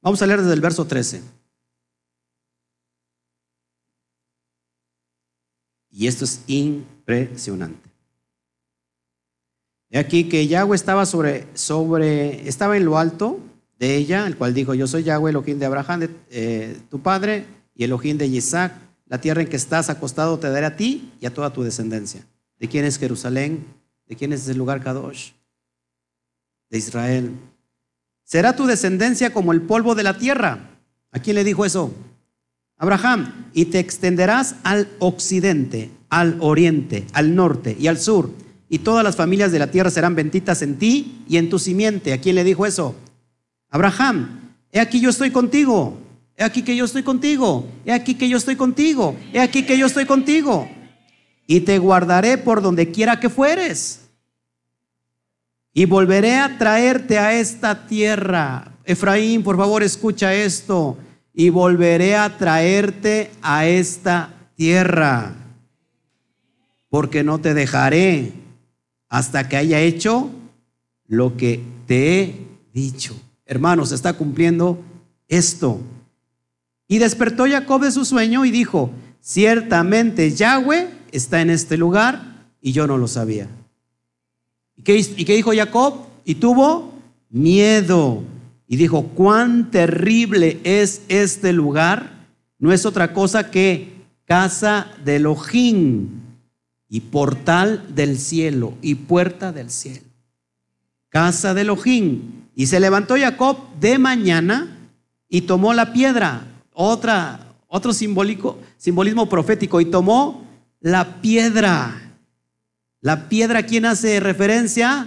[0.00, 1.22] Vamos a leer desde el verso 13.
[5.90, 7.90] Y esto es impresionante.
[9.90, 13.49] He aquí que Yahweh estaba sobre, sobre, estaba en lo alto
[13.80, 17.84] de ella, el cual dijo, yo soy Yahweh, Elohim de Abraham, eh, tu padre, y
[17.84, 18.74] Elohim de Isaac,
[19.06, 22.26] la tierra en que estás acostado te daré a ti y a toda tu descendencia.
[22.58, 23.64] ¿De quién es Jerusalén?
[24.06, 25.30] ¿De quién es el lugar Kadosh?
[26.68, 27.32] De Israel.
[28.22, 30.70] Será tu descendencia como el polvo de la tierra.
[31.10, 31.90] ¿A quién le dijo eso?
[32.76, 33.50] Abraham.
[33.54, 38.30] Y te extenderás al occidente, al oriente, al norte y al sur.
[38.68, 42.12] Y todas las familias de la tierra serán benditas en ti y en tu simiente.
[42.12, 42.94] ¿A quién le dijo eso?
[43.70, 44.52] Abraham.
[44.72, 45.98] He aquí yo estoy contigo.
[46.36, 47.66] He aquí que yo estoy contigo.
[47.84, 49.16] He aquí que yo estoy contigo.
[49.32, 50.68] He aquí que yo estoy contigo.
[51.46, 54.08] Y te guardaré por donde quiera que fueres.
[55.72, 58.72] Y volveré a traerte a esta tierra.
[58.84, 60.98] Efraín, por favor, escucha esto.
[61.34, 65.34] Y volveré a traerte a esta tierra.
[66.88, 68.32] Porque no te dejaré
[69.08, 70.30] hasta que haya hecho
[71.06, 73.14] lo que te he dicho.
[73.50, 74.78] Hermanos, está cumpliendo
[75.26, 75.80] esto.
[76.86, 82.70] Y despertó Jacob de su sueño y dijo, ciertamente Yahweh está en este lugar y
[82.70, 83.48] yo no lo sabía.
[84.76, 85.94] ¿Y qué, dijo Jacob?
[86.24, 86.94] Y tuvo
[87.28, 88.22] miedo.
[88.68, 92.28] Y dijo, cuán terrible es este lugar.
[92.60, 93.94] No es otra cosa que
[94.26, 96.08] casa de Elohim
[96.88, 100.06] y portal del cielo y puerta del cielo.
[101.08, 102.39] Casa de Elohim.
[102.60, 104.76] Y se levantó Jacob de mañana
[105.30, 106.42] y tomó la piedra,
[106.74, 110.44] otra, otro simbólico, simbolismo profético, y tomó
[110.78, 112.18] la piedra.
[113.00, 115.06] La piedra, ¿quién hace referencia?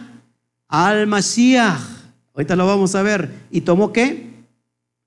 [0.68, 1.80] Al Mashiach.
[2.34, 3.30] Ahorita lo vamos a ver.
[3.52, 4.34] ¿Y tomó qué?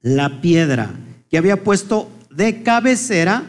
[0.00, 0.94] La piedra
[1.28, 3.42] que había puesto de cabecera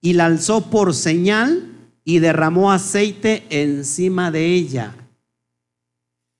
[0.00, 4.94] y la alzó por señal y derramó aceite encima de ella.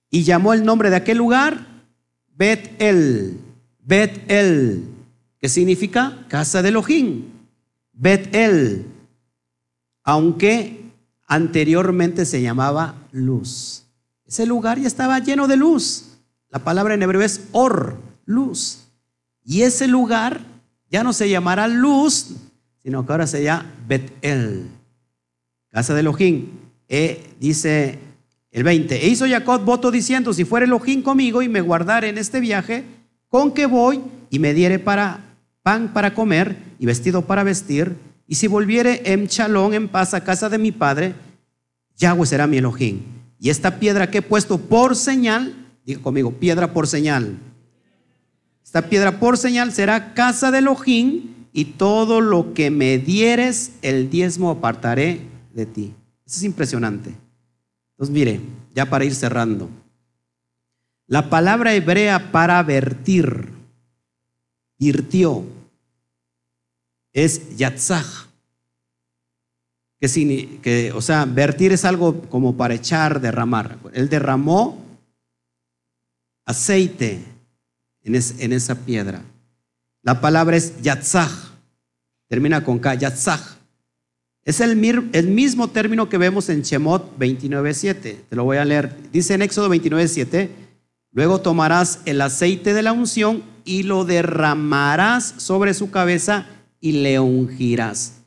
[0.09, 1.74] Y llamó el nombre de aquel lugar
[2.35, 3.39] Bet-El.
[3.83, 4.83] Bet-El,
[5.39, 7.25] que significa casa de Elohim.
[7.93, 8.95] Bet-El
[10.05, 10.91] aunque
[11.27, 13.83] anteriormente se llamaba luz.
[14.25, 16.19] Ese lugar ya estaba lleno de luz.
[16.49, 18.85] La palabra en hebreo es or, luz.
[19.43, 20.41] Y ese lugar
[20.89, 22.35] ya no se llamará luz,
[22.83, 24.67] sino que ahora se llama Betel,
[25.71, 26.51] casa de Elohim.
[26.87, 27.99] E, dice
[28.55, 32.17] el 20, e hizo Jacob voto diciendo, si fuera Elohim conmigo y me guardare en
[32.17, 32.85] este viaje,
[33.27, 33.99] con que voy
[34.29, 35.19] y me diere para
[35.61, 37.97] pan para comer y vestido para vestir,
[38.29, 41.15] y si volviere en chalón en paz a casa de mi padre,
[41.97, 43.01] Yahweh será mi Elohim.
[43.41, 45.53] Y esta piedra que he puesto por señal,
[45.85, 47.35] digo conmigo, piedra por señal.
[48.63, 54.09] Esta piedra por señal será casa de Elohim y todo lo que me dieres, el
[54.09, 55.93] diezmo apartaré de ti.
[56.25, 57.24] Eso es impresionante.
[57.95, 58.41] Entonces, mire,
[58.73, 59.69] ya para ir cerrando.
[61.07, 63.49] La palabra hebrea para vertir,
[64.77, 65.45] virtió,
[67.13, 68.27] es yatzaj.
[69.99, 73.79] Que, que, o sea, vertir es algo como para echar, derramar.
[73.93, 74.83] Él derramó
[76.45, 77.23] aceite
[78.03, 79.23] en, en esa piedra.
[80.01, 81.31] La palabra es yatzaj.
[82.27, 83.57] Termina con K, yatzaj.
[84.45, 88.15] Es el, mismo término que vemos en Shemot 29.7.
[88.29, 88.95] Te lo voy a leer.
[89.11, 90.49] Dice en Éxodo 29.7,
[91.11, 96.45] luego tomarás el aceite de la unción y lo derramarás sobre su cabeza
[96.79, 98.21] y le ungirás.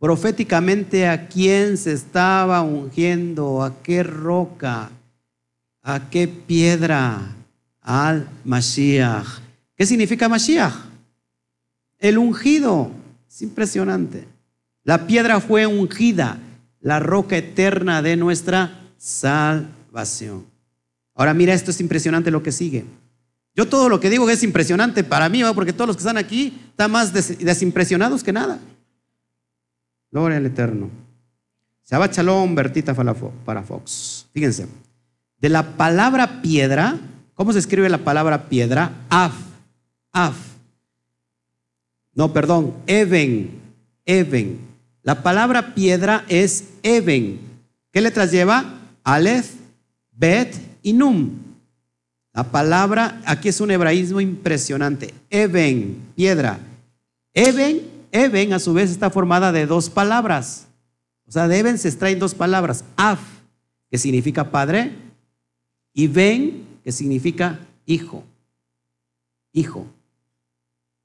[0.00, 3.62] Proféticamente, ¿a quién se estaba ungiendo?
[3.62, 4.90] ¿A qué roca?
[5.82, 7.36] ¿A qué piedra?
[7.80, 9.38] Al Mashiach.
[9.76, 10.74] ¿Qué significa Mashiach?
[12.00, 12.90] El ungido.
[13.28, 14.39] Es impresionante.
[14.90, 16.40] La piedra fue ungida,
[16.80, 20.46] la roca eterna de nuestra salvación.
[21.14, 22.84] Ahora mira, esto es impresionante lo que sigue.
[23.54, 26.58] Yo todo lo que digo es impresionante para mí, porque todos los que están aquí
[26.70, 28.58] están más desimpresionados que nada.
[30.10, 30.90] Gloria al Eterno.
[31.88, 34.26] Shabbat Shalom, Bertita para Fox.
[34.32, 34.66] Fíjense,
[35.38, 36.98] de la palabra piedra,
[37.36, 38.90] ¿cómo se escribe la palabra piedra?
[39.08, 39.34] Af,
[40.10, 40.34] af.
[42.12, 43.52] No, perdón, even,
[44.04, 44.69] even.
[45.02, 47.40] La palabra piedra es even.
[47.92, 48.80] ¿Qué letras lleva?
[49.02, 49.50] Aleph,
[50.12, 51.30] Bet y Num.
[52.32, 55.12] La palabra aquí es un hebraísmo impresionante.
[55.30, 56.58] Eben, piedra.
[57.34, 57.80] Eben,
[58.12, 60.66] Eben a su vez está formada de dos palabras.
[61.26, 62.84] O sea, de Eben se extraen dos palabras.
[62.96, 63.20] Af,
[63.90, 64.92] que significa padre,
[65.92, 68.24] y Ben, que significa hijo.
[69.52, 69.86] Hijo.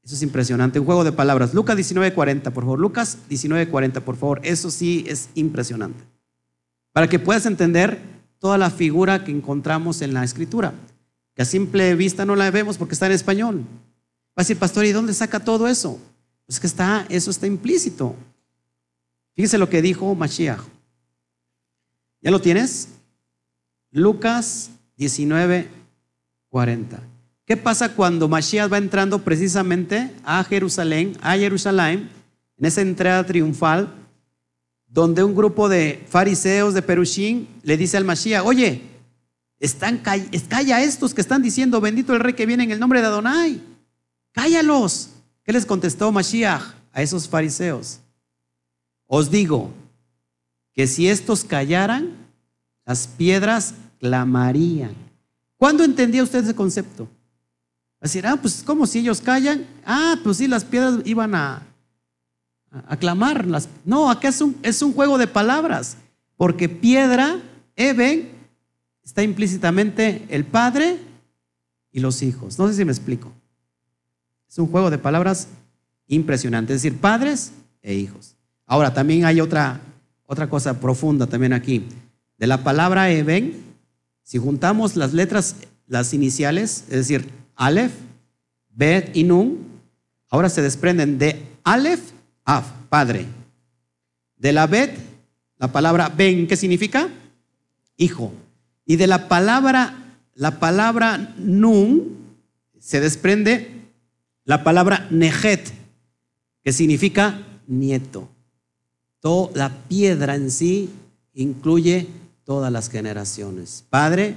[0.06, 0.80] Eso es impresionante.
[0.80, 1.56] Un juego de palabras.
[1.56, 2.80] Lucas 19:40, por favor.
[2.80, 4.40] Lucas 19:40, por favor.
[4.44, 6.04] Eso sí es impresionante.
[6.94, 8.00] Para que puedas entender
[8.38, 10.76] toda la figura que encontramos en la escritura.
[11.34, 13.58] Que a simple vista no la vemos porque está en español.
[14.38, 16.00] Va a decir, pastor, ¿y dónde saca todo eso?
[16.46, 18.16] Pues que está, eso está implícito.
[19.34, 20.62] Fíjese lo que dijo Mashiach.
[22.22, 22.90] ¿Ya lo tienes?
[23.92, 25.68] Lucas 19,
[26.50, 27.15] 40.
[27.46, 32.10] ¿Qué pasa cuando Mashiach va entrando precisamente a Jerusalén, a Jerusalén,
[32.58, 33.94] en esa entrada triunfal,
[34.88, 38.82] donde un grupo de fariseos de Perushín le dice al Mashiach, oye,
[39.60, 43.08] están, calla estos que están diciendo, bendito el rey que viene en el nombre de
[43.08, 43.62] Adonai,
[44.32, 45.12] cállalos.
[45.44, 48.00] ¿Qué les contestó Mashiach a esos fariseos?
[49.06, 49.72] Os digo
[50.74, 52.14] que si estos callaran,
[52.86, 54.96] las piedras clamarían.
[55.58, 57.08] ¿Cuándo entendía usted ese concepto?
[58.06, 59.66] Decir, ah, pues como si ellos callan.
[59.84, 61.64] Ah, pues sí, las piedras iban a,
[62.70, 63.48] a, clamar.
[63.84, 65.98] no, acá es un, es un juego de palabras.
[66.38, 67.40] Porque piedra,
[67.76, 68.30] Eben,
[69.04, 71.00] está implícitamente el padre
[71.92, 72.60] y los hijos.
[72.60, 73.32] No sé si me explico.
[74.48, 75.48] Es un juego de palabras
[76.06, 76.76] impresionante.
[76.76, 78.36] Es decir, padres e hijos.
[78.68, 79.82] Ahora, también hay otra,
[80.28, 81.88] otra cosa profunda también aquí.
[82.38, 83.64] De la palabra Eben,
[84.22, 85.56] si juntamos las letras,
[85.88, 87.94] las iniciales, es decir, Aleph,
[88.70, 89.60] Bet y Nun,
[90.30, 92.12] ahora se desprenden de Aleph,
[92.44, 93.26] Af, padre.
[94.38, 94.96] De la Bet,
[95.58, 97.10] la palabra Ben, ¿qué significa?
[97.98, 98.34] Hijo.
[98.86, 99.96] Y de la palabra,
[100.36, 102.18] la palabra Nun,
[102.78, 103.72] se desprende
[104.44, 105.74] la palabra Nejet,
[106.62, 108.30] que significa nieto.
[109.22, 110.90] Toda la piedra en sí
[111.34, 112.08] incluye
[112.44, 113.86] todas las generaciones.
[113.90, 114.36] Padre,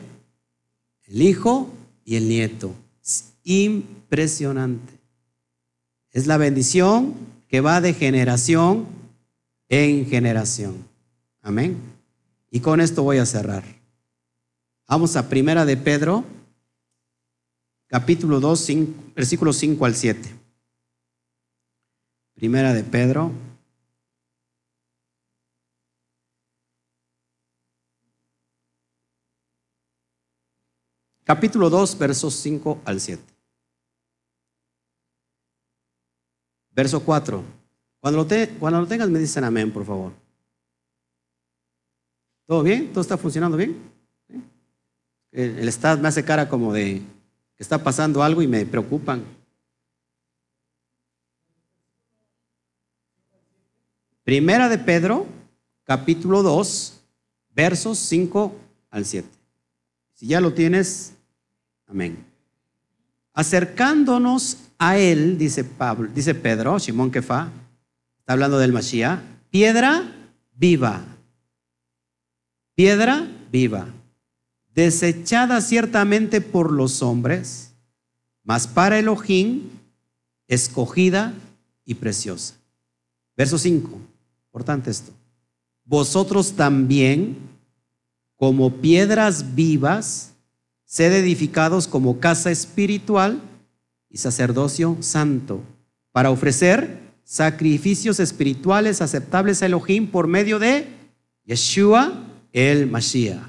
[1.08, 1.68] el hijo
[2.04, 2.74] y el nieto
[3.48, 4.92] impresionante.
[6.10, 7.14] Es la bendición
[7.48, 8.86] que va de generación
[9.70, 10.86] en generación.
[11.40, 11.78] Amén.
[12.50, 13.64] Y con esto voy a cerrar.
[14.86, 16.24] Vamos a Primera de Pedro,
[17.86, 18.68] capítulo 2,
[19.14, 20.34] versículos 5 al 7.
[22.34, 23.32] Primera de Pedro.
[31.24, 33.37] Capítulo 2, versos 5 al 7.
[36.78, 37.42] Verso 4.
[37.98, 38.28] Cuando lo,
[38.60, 40.12] cuando lo tengas me dicen amén, por favor.
[42.46, 42.92] ¿Todo bien?
[42.92, 43.76] ¿Todo está funcionando bien?
[45.32, 47.02] El, estado me hace cara como de
[47.56, 49.24] que está pasando algo y me preocupan.
[54.22, 55.26] Primera de Pedro,
[55.82, 57.02] capítulo 2,
[57.56, 58.54] versos 5
[58.90, 59.28] al 7.
[60.14, 61.14] Si ya lo tienes,
[61.88, 62.24] amén.
[63.32, 67.50] Acercándonos a él, dice, Pablo, dice Pedro, Simón Kefa,
[68.20, 69.20] está hablando del Mashiach,
[69.50, 70.04] piedra
[70.52, 71.04] viva,
[72.74, 73.88] piedra viva,
[74.72, 77.72] desechada ciertamente por los hombres,
[78.44, 79.68] mas para Elohim,
[80.46, 81.34] escogida
[81.84, 82.54] y preciosa.
[83.36, 83.90] Verso 5,
[84.46, 85.12] importante esto.
[85.84, 87.36] Vosotros también,
[88.36, 90.32] como piedras vivas,
[90.84, 93.40] sed edificados como casa espiritual,
[94.10, 95.62] y sacerdocio santo,
[96.12, 100.86] para ofrecer sacrificios espirituales aceptables a Elohim por medio de
[101.44, 103.42] Yeshua el Mashiach.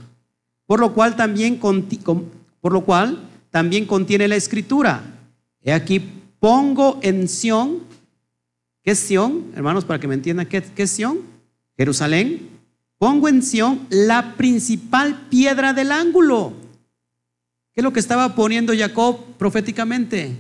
[0.66, 5.02] Por lo cual también, por lo cual también contiene la escritura.
[5.62, 6.02] He aquí
[6.40, 7.80] pongo en Sión,
[8.84, 9.52] ¿qué Sión?
[9.56, 11.22] Hermanos, para que me entiendan, ¿qué, qué es Sión?
[11.78, 12.50] Jerusalén.
[12.98, 16.54] Pongo en Sión la principal piedra del ángulo.
[17.74, 20.36] ¿Qué es lo que estaba poniendo Jacob proféticamente?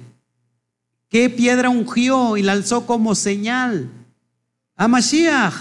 [1.09, 3.89] ¿Qué piedra ungió y la alzó como señal?
[4.75, 5.55] A Mashiach.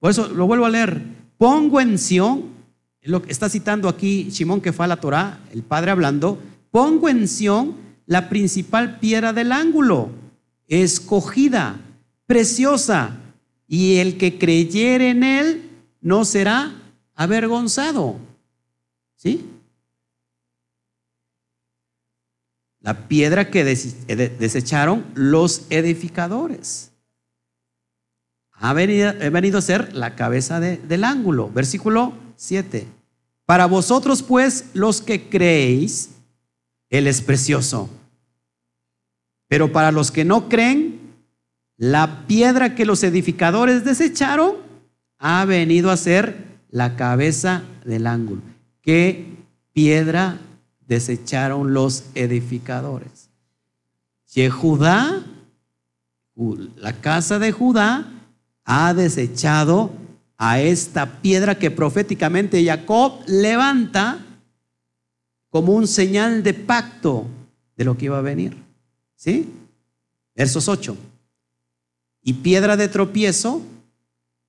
[0.00, 1.02] Por eso lo vuelvo a leer.
[1.36, 2.44] Pongo en Sión,
[3.02, 6.38] lo que está citando aquí Shimón que fue a la Torah, el padre hablando,
[6.70, 10.10] pongo en Sión la principal piedra del ángulo,
[10.66, 11.76] escogida,
[12.26, 13.18] preciosa,
[13.68, 16.72] y el que creyere en él no será
[17.14, 18.16] avergonzado.
[19.16, 19.44] ¿Sí?
[22.86, 26.92] La piedra que desecharon los edificadores.
[28.52, 31.50] Ha venido, a ser la cabeza del ángulo.
[31.50, 32.86] Versículo 7.
[33.44, 36.10] Para vosotros pues los que creéis,
[36.88, 37.90] Él es precioso.
[39.48, 41.00] Pero para los que no creen,
[41.76, 44.58] la piedra que los edificadores desecharon
[45.18, 48.42] ha venido a ser la cabeza del ángulo.
[48.80, 49.26] ¿Qué
[49.72, 50.38] piedra
[50.86, 53.28] desecharon los edificadores.
[54.26, 55.24] Jehudá,
[56.76, 58.12] la casa de Judá,
[58.64, 59.90] ha desechado
[60.36, 64.18] a esta piedra que proféticamente Jacob levanta
[65.48, 67.26] como un señal de pacto
[67.76, 68.56] de lo que iba a venir.
[69.14, 69.50] ¿Sí?
[70.34, 70.96] Versos 8.
[72.22, 73.62] Y piedra de tropiezo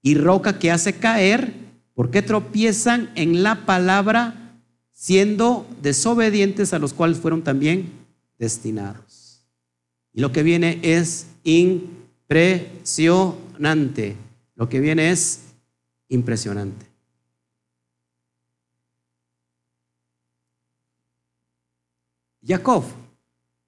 [0.01, 1.53] y roca que hace caer,
[1.93, 4.46] porque tropiezan en la palabra
[4.99, 7.91] siendo desobedientes a los cuales fueron también
[8.39, 9.43] destinados.
[10.11, 14.15] Y lo que viene es impresionante.
[14.55, 15.41] Lo que viene es
[16.09, 16.87] impresionante.
[22.43, 22.83] Jacob,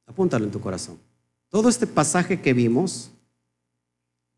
[0.07, 0.97] apúntalo en tu corazón.
[1.49, 3.11] Todo este pasaje que vimos,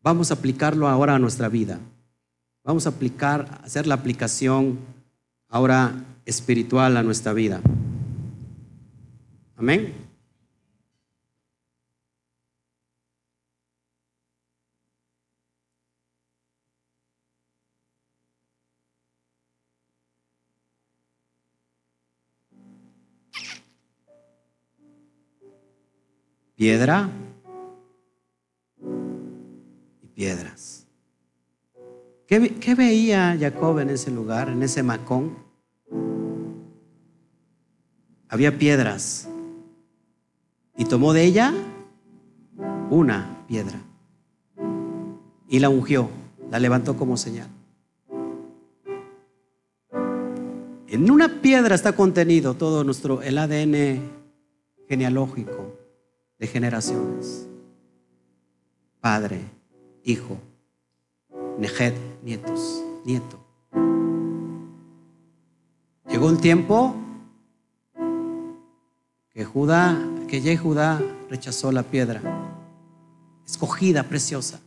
[0.02, 1.80] vamos a aplicarlo ahora a nuestra vida.
[2.62, 4.78] Vamos a aplicar, hacer la aplicación
[5.48, 7.60] ahora espiritual a nuestra vida.
[9.56, 10.02] Amén.
[26.62, 27.10] piedra
[30.00, 30.86] y piedras.
[32.28, 35.41] ¿Qué, veía Jacob en ese lugar, en ese macón?
[38.32, 39.28] Había piedras
[40.74, 41.52] y tomó de ella
[42.88, 43.78] una piedra
[45.50, 46.08] y la ungió,
[46.50, 47.48] la levantó como señal.
[50.88, 54.00] En una piedra está contenido todo nuestro el ADN
[54.88, 55.76] genealógico
[56.38, 57.46] de generaciones.
[59.02, 59.42] Padre,
[60.04, 60.38] hijo,
[61.58, 63.38] Nejed, nietos, nieto.
[66.08, 66.96] Llegó un tiempo
[69.32, 72.20] que Judá, que Judá rechazó la piedra,
[73.46, 74.60] escogida, preciosa.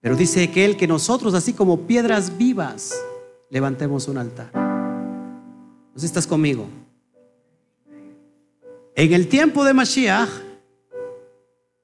[0.00, 2.94] Pero dice que él que nosotros, así como piedras vivas,
[3.50, 4.50] levantemos un altar.
[4.54, 6.66] ¿No estás conmigo?
[8.96, 10.28] En el tiempo de Mashiach,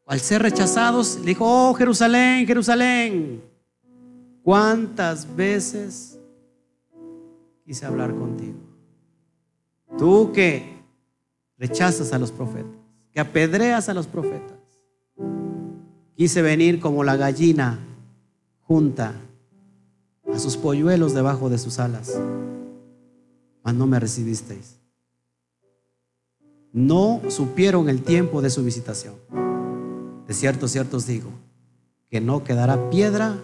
[0.06, 3.42] al ser rechazados, le dijo, oh Jerusalén, Jerusalén,
[4.42, 6.18] ¿cuántas veces
[7.64, 8.65] quise hablar contigo?
[9.98, 10.82] Tú que
[11.58, 12.72] rechazas a los profetas,
[13.12, 14.58] que apedreas a los profetas.
[16.14, 17.78] Quise venir como la gallina
[18.62, 19.14] junta
[20.32, 22.18] a sus polluelos debajo de sus alas,
[23.62, 24.76] mas no me recibisteis
[26.76, 29.14] no supieron el tiempo de su visitación.
[30.28, 31.30] De cierto, cierto os digo,
[32.10, 33.38] que no quedará piedra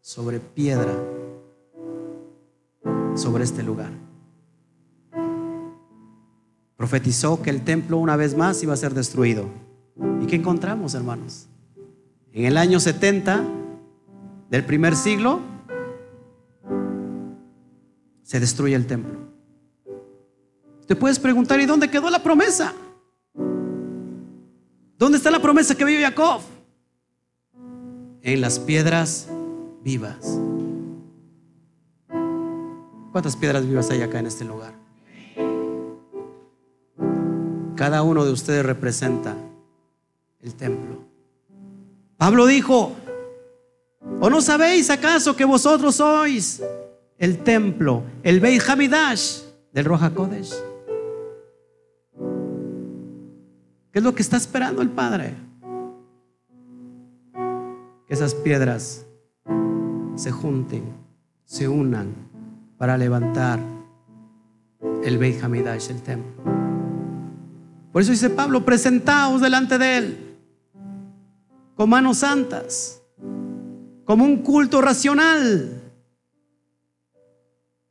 [0.00, 0.94] sobre piedra
[3.14, 4.07] sobre este lugar.
[6.78, 9.46] Profetizó que el templo una vez más iba a ser destruido.
[10.22, 11.48] ¿Y qué encontramos, hermanos?
[12.32, 13.44] En el año 70
[14.48, 15.40] del primer siglo
[18.22, 19.18] se destruye el templo.
[20.86, 22.72] Te puedes preguntar, ¿y dónde quedó la promesa?
[24.96, 26.42] ¿Dónde está la promesa que vio Jacob?
[28.22, 29.28] En las piedras
[29.82, 30.38] vivas.
[33.10, 34.87] ¿Cuántas piedras vivas hay acá en este lugar?
[37.78, 39.36] Cada uno de ustedes representa
[40.40, 40.98] el templo.
[42.16, 42.96] Pablo dijo,
[44.18, 46.60] ¿o no sabéis acaso que vosotros sois
[47.18, 50.52] el templo, el Beit Hamidash del Roja Kodesh?
[53.92, 55.36] ¿Qué es lo que está esperando el Padre?
[58.08, 59.06] Que esas piedras
[60.16, 60.82] se junten,
[61.44, 62.12] se unan
[62.76, 63.60] para levantar
[65.04, 66.67] el Beit Hamidash, el templo.
[67.98, 70.36] Por eso dice Pablo, presentaos delante de Él
[71.74, 73.02] con manos santas,
[74.04, 75.82] como un culto racional.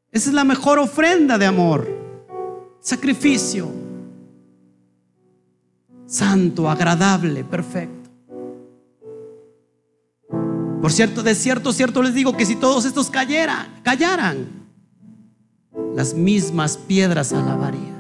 [0.10, 1.90] Esa es la mejor ofrenda de amor,
[2.80, 3.70] sacrificio
[6.06, 8.10] santo, agradable, perfecto.
[10.82, 14.48] Por cierto, de cierto, cierto les digo que si todos estos cayeran, callaran,
[15.94, 17.97] las mismas piedras alabarían.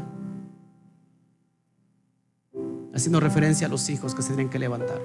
[2.97, 4.99] Haciendo referencia a los hijos que se tienen que levantar.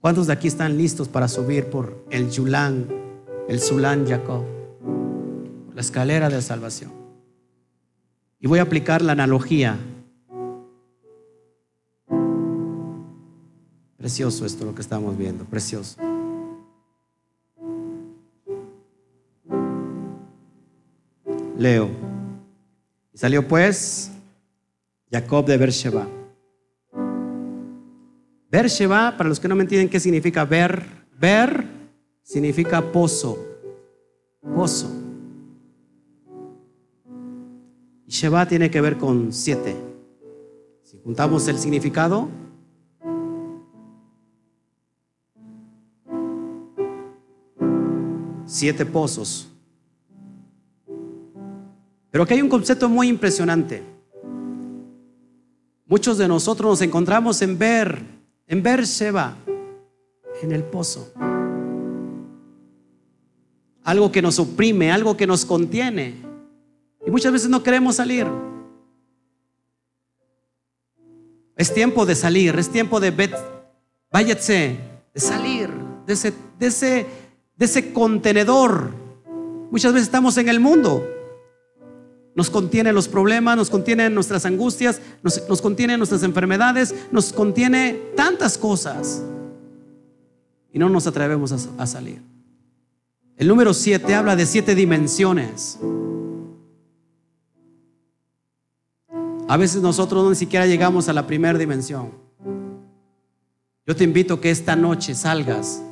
[0.00, 2.88] ¿Cuántos de aquí están listos para subir por el Yulán,
[3.48, 4.44] el Zulán Jacob,
[5.74, 6.90] la escalera de salvación?
[8.40, 9.78] Y voy a aplicar la analogía
[14.02, 15.96] Precioso esto lo que estamos viendo, precioso.
[21.56, 21.88] Leo.
[23.12, 24.11] Y salió pues
[25.12, 26.08] Jacob de Beersheba.
[28.50, 30.82] Beersheba, para los que no me entienden qué significa ver,
[31.20, 31.66] ver
[32.22, 33.38] significa pozo,
[34.54, 34.90] pozo.
[38.06, 39.76] Y Sheba tiene que ver con siete.
[40.82, 42.28] Si juntamos el significado,
[48.46, 49.50] siete pozos.
[52.10, 53.91] Pero aquí hay un concepto muy impresionante.
[55.92, 58.02] Muchos de nosotros nos encontramos en ver,
[58.46, 59.36] en ver Sheba,
[60.40, 61.12] en el pozo.
[63.84, 66.14] Algo que nos oprime, algo que nos contiene.
[67.06, 68.26] Y muchas veces no queremos salir.
[71.56, 73.34] Es tiempo de salir, es tiempo de bet,
[74.10, 74.78] váyase,
[75.12, 75.68] de salir
[76.06, 77.06] de ese, de ese,
[77.54, 78.92] de ese contenedor.
[79.70, 81.06] Muchas veces estamos en el mundo,
[82.34, 88.00] nos contiene los problemas, nos contiene nuestras angustias, nos, nos contiene nuestras enfermedades, nos contiene
[88.16, 89.22] tantas cosas.
[90.72, 92.22] Y no nos atrevemos a, a salir.
[93.36, 95.78] El número 7 habla de siete dimensiones.
[99.48, 102.12] A veces nosotros ni siquiera llegamos a la primera dimensión.
[103.86, 105.82] Yo te invito que esta noche salgas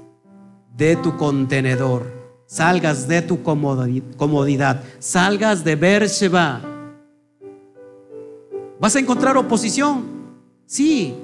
[0.76, 2.19] de tu contenedor
[2.50, 6.60] salgas de tu comodidad, salgas de Beersheba.
[8.80, 10.04] ¿Vas a encontrar oposición?
[10.66, 11.14] Sí,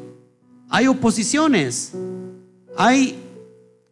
[0.70, 1.94] hay oposiciones,
[2.76, 3.18] hay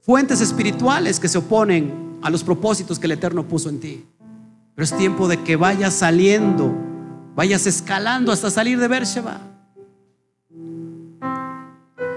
[0.01, 4.05] fuentes espirituales que se oponen a los propósitos que el Eterno puso en ti.
[4.77, 6.73] Pero es tiempo de que vayas saliendo,
[7.35, 9.41] vayas escalando hasta salir de Beersheba.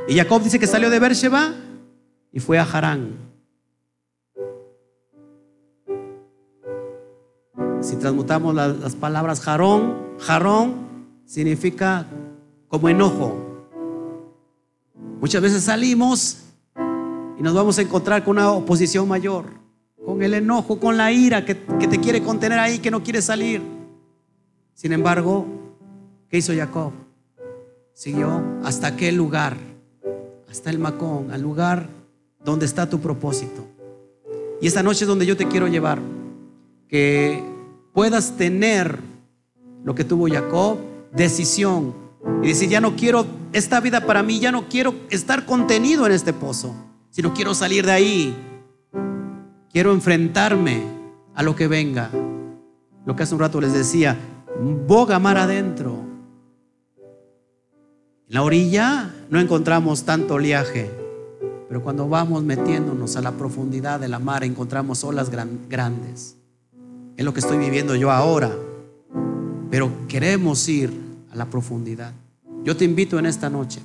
[0.07, 1.55] Y Jacob dice que salió de Beersheba
[2.31, 3.26] y fue a Harán.
[7.81, 10.87] Si transmutamos las, palabras jarón, jarón
[11.25, 12.07] significa
[12.67, 13.37] como enojo.
[15.21, 16.39] Muchas veces salimos
[17.37, 19.45] y nos vamos a encontrar con una oposición mayor,
[20.05, 23.21] con el enojo, con la ira que, que te quiere contener ahí, que no quiere
[23.21, 23.61] salir.
[24.73, 25.45] Sin embargo,
[26.29, 26.91] ¿qué hizo Jacob?
[27.93, 29.57] Siguió hasta aquel lugar,
[30.49, 31.89] hasta el Macón, al lugar
[32.43, 33.65] donde está tu propósito.
[34.61, 35.99] Y esta noche es donde yo te quiero llevar,
[36.87, 37.56] que
[37.97, 38.99] puedas tener
[39.83, 40.77] lo que tuvo Jacob,
[41.13, 41.95] decisión.
[42.43, 46.11] Y decir, ya no quiero esta vida para mí, ya no quiero estar contenido en
[46.11, 46.75] este pozo,
[47.09, 48.37] sino quiero salir de ahí.
[49.71, 50.83] Quiero enfrentarme
[51.33, 52.11] a lo que venga.
[53.03, 54.15] Lo que hace un rato les decía,
[54.85, 55.97] boga mar adentro.
[58.27, 60.91] En la orilla no encontramos tanto oleaje,
[61.67, 66.36] pero cuando vamos metiéndonos a la profundidad de la mar encontramos olas grandes.
[67.17, 68.55] Es lo que estoy viviendo yo ahora.
[69.71, 70.93] Pero queremos ir
[71.31, 72.13] a la profundidad.
[72.63, 73.81] Yo te invito en esta noche.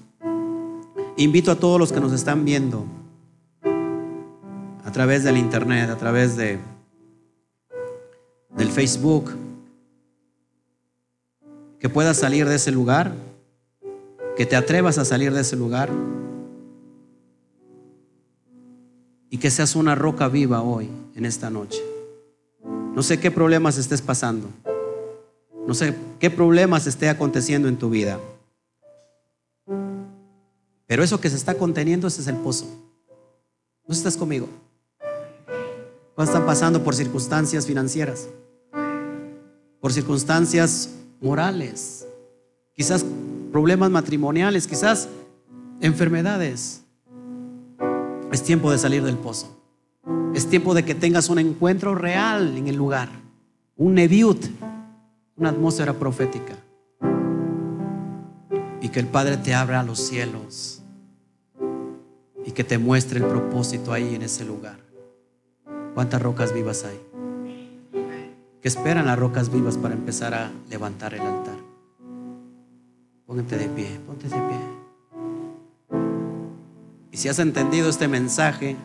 [1.17, 2.85] Invito a todos los que nos están viendo
[4.85, 6.59] a través del internet, a través de
[8.55, 9.31] del Facebook,
[11.79, 13.15] que puedas salir de ese lugar,
[14.37, 15.91] que te atrevas a salir de ese lugar
[19.31, 21.92] y que seas una roca viva hoy, en esta noche.
[22.95, 24.49] No sé qué problemas estés pasando.
[25.67, 28.21] No sé qué problemas esté aconteciendo en tu vida.
[30.87, 32.67] Pero eso que se está conteniendo, ese es el pozo.
[33.87, 34.47] ¿No estás conmigo?
[36.15, 38.29] ¿Cuándo están pasando por circunstancias financieras?
[39.81, 40.91] Por circunstancias
[41.23, 42.07] morales.
[42.75, 43.07] Quizás
[43.51, 45.09] problemas matrimoniales, quizás
[45.81, 46.83] enfermedades.
[48.31, 49.62] Es tiempo de salir del pozo.
[50.35, 53.09] Es tiempo de que tengas un encuentro real en el lugar,
[53.77, 54.45] un neviut,
[55.37, 56.55] una atmósfera profética.
[58.81, 60.83] Y que el Padre te abra los cielos
[62.45, 64.79] y que te muestre el propósito ahí en ese lugar.
[65.95, 66.99] ¿Cuántas rocas vivas hay?
[68.61, 71.59] ¿Qué esperan las rocas vivas para empezar a levantar el altar?
[73.27, 74.59] Póngate de pie, ponte de pie.
[77.11, 78.77] Y si has entendido este mensaje,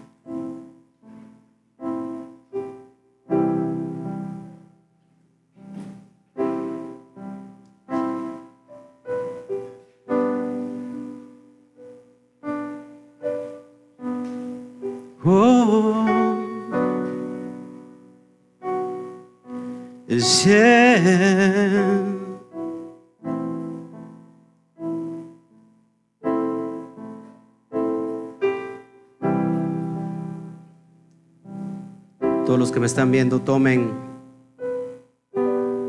[32.77, 33.91] que me están viendo, tomen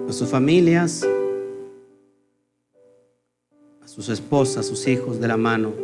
[0.09, 1.06] a sus familias,
[3.85, 5.74] a sus esposas, a sus hijos de la mano.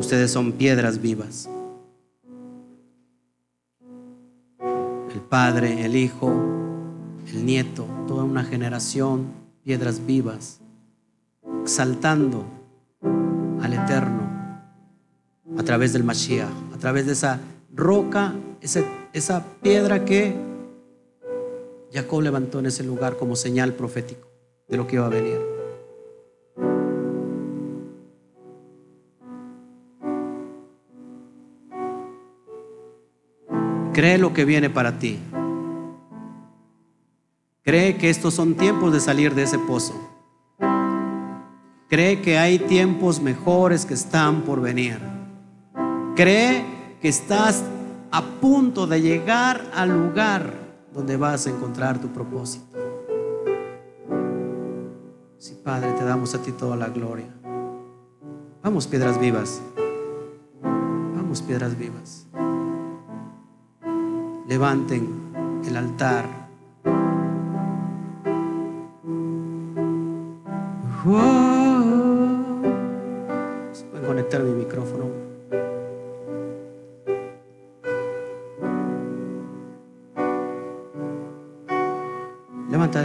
[0.00, 1.48] Ustedes son piedras vivas.
[4.58, 6.32] El Padre, el Hijo,
[7.28, 9.26] el Nieto, toda una generación,
[9.62, 10.58] piedras vivas,
[11.62, 12.44] exaltando
[13.60, 14.28] al Eterno
[15.56, 17.38] a través del Mashiach, a través de esa
[17.72, 18.82] roca, esa,
[19.12, 20.34] esa piedra que
[21.92, 24.26] Jacob levantó en ese lugar como señal profético
[24.68, 25.38] de lo que iba a venir.
[33.92, 35.18] Cree lo que viene para ti.
[37.62, 39.94] Cree que estos son tiempos de salir de ese pozo.
[41.90, 44.98] Cree que hay tiempos mejores que están por venir.
[46.16, 46.64] Cree
[47.02, 47.62] que estás
[48.12, 50.52] a punto de llegar al lugar
[50.92, 52.76] donde vas a encontrar tu propósito.
[55.38, 57.34] Sí, Padre, te damos a ti toda la gloria.
[58.62, 59.62] Vamos, piedras vivas.
[60.62, 62.26] Vamos, piedras vivas.
[64.46, 66.26] Levanten el altar.
[71.04, 71.18] Voy
[74.00, 75.31] a conectar mi micrófono.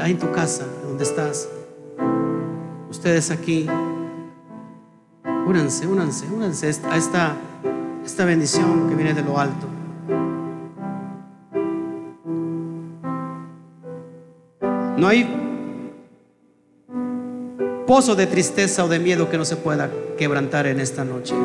[0.07, 1.49] En tu casa, donde estás.
[2.89, 3.67] Ustedes aquí,
[5.45, 7.35] únanse, únanse, únanse a esta,
[8.05, 9.67] esta bendición que viene de lo alto.
[14.95, 15.27] No hay
[17.85, 21.35] pozo de tristeza o de miedo que no se pueda quebrantar en esta noche.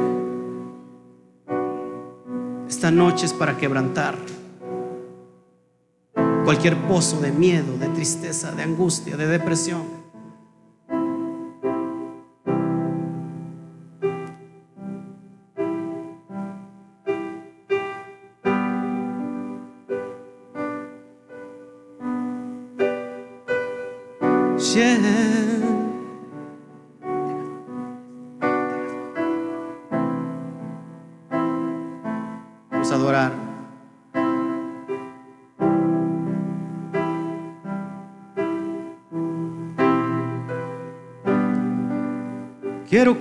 [2.69, 4.15] Esta noche es para quebrantar
[6.45, 10.02] cualquier pozo de miedo, de tristeza, de angustia, de depresión.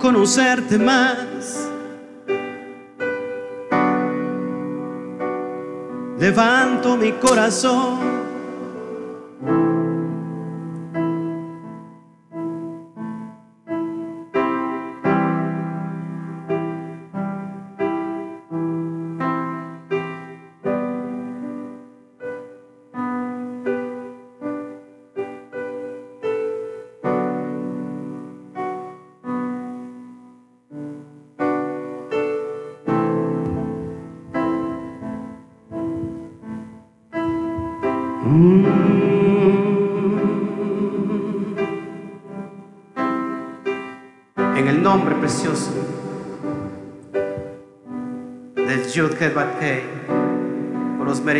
[0.02, 1.70] Conocerte más.
[6.18, 8.11] Levanto mi corazón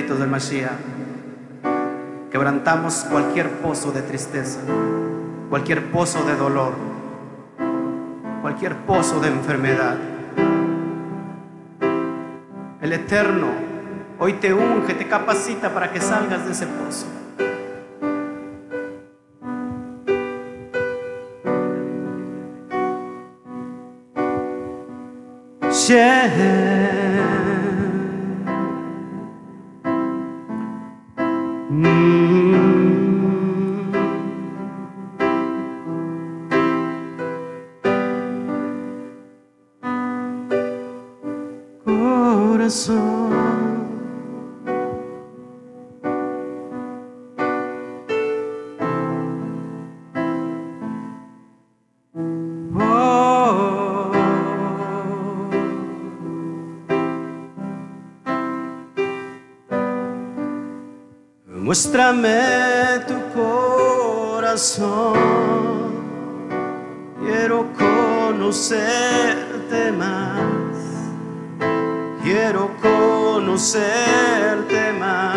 [0.03, 0.73] méritos del Mashiach,
[2.33, 4.59] quebrantamos cualquier pozo de tristeza,
[5.49, 6.73] cualquier pozo de dolor,
[8.41, 9.97] cualquier pozo de enfermedad.
[12.81, 13.47] El Eterno
[14.19, 17.07] Hoy te unge, te capacita para que salgas de ese pozo.
[61.73, 65.15] Muéstrame tu corazón,
[67.19, 68.61] quiero conocerte
[69.93, 70.62] más,
[72.33, 73.63] quiero conocerte
[74.99, 75.37] más.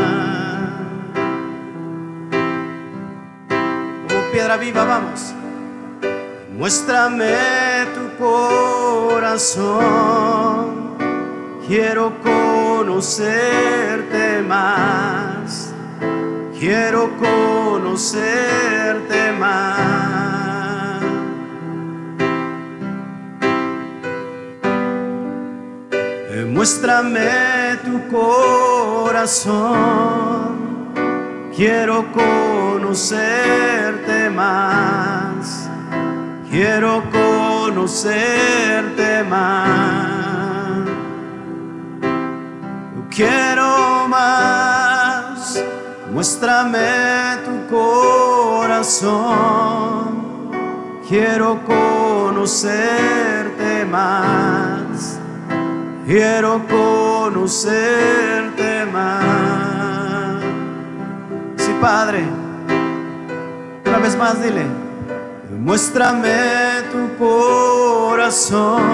[4.08, 5.34] Como piedra viva vamos,
[6.58, 7.36] muéstrame
[7.96, 9.66] tu corazón,
[11.68, 13.42] quiero conocerte
[14.42, 15.74] más
[16.58, 18.14] quiero conocerte
[19.34, 20.25] más.
[26.66, 29.54] Muéstrame tu corazón.
[31.56, 33.52] Quiero conocerte
[34.32, 35.70] más.
[36.50, 38.04] Quiero conocerte
[39.26, 40.90] más.
[43.12, 45.64] Quiero más.
[46.12, 49.06] Muéstrame tu corazón.
[51.08, 53.06] Quiero conocerte
[53.86, 54.85] más
[56.06, 60.44] quiero conocerte más.
[61.58, 62.24] Sí, Padre,
[63.86, 64.66] una vez más dile,
[65.60, 68.86] muéstrame tu corazón,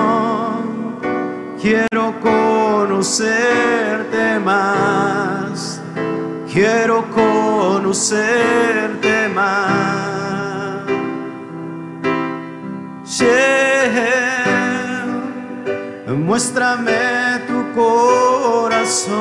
[1.61, 5.81] quiero conocerte más,
[6.51, 9.61] quiero conocerte más.
[16.17, 19.11] Muéstrame tu corazón,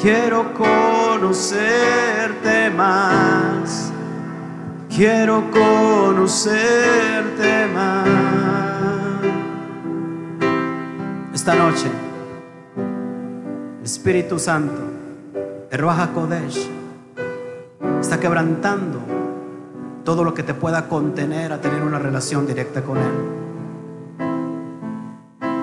[0.00, 1.88] quiero conocerte
[2.70, 3.92] más,
[4.88, 6.48] quiero conocerte
[7.72, 8.08] más.
[11.32, 11.86] Esta noche,
[13.84, 14.80] Espíritu Santo,
[15.70, 16.68] el Ruach Kodesh,
[18.00, 18.98] está quebrantando
[20.04, 23.47] todo lo que te pueda contener a tener una relación directa con Él.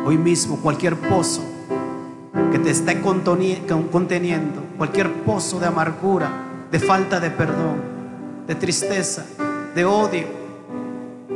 [0.08, 1.42] Hoy mismo cualquier pozo
[2.52, 6.30] que te esté conteniendo, cualquier pozo de amargura,
[6.70, 7.82] de falta de perdón,
[8.46, 9.26] de tristeza,
[9.74, 10.28] de odio,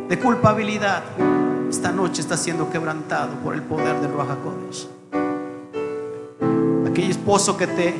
[0.07, 1.01] de culpabilidad,
[1.67, 4.37] esta noche está siendo quebrantado por el poder del Ruach.
[6.87, 7.95] Aquel pozo que te,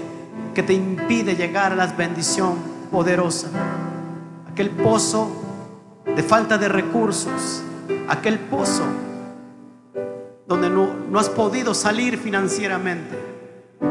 [0.54, 2.54] que te impide llegar a la bendición
[2.92, 3.48] poderosa,
[4.52, 5.32] aquel pozo
[6.06, 7.64] de falta de recursos,
[8.08, 8.84] aquel pozo
[10.50, 13.16] donde no, no has podido salir financieramente.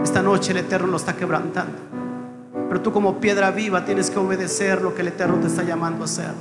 [0.03, 1.79] Esta noche el Eterno lo está quebrantando.
[2.69, 6.03] Pero tú como piedra viva tienes que obedecer lo que el Eterno te está llamando
[6.03, 6.33] a hacer.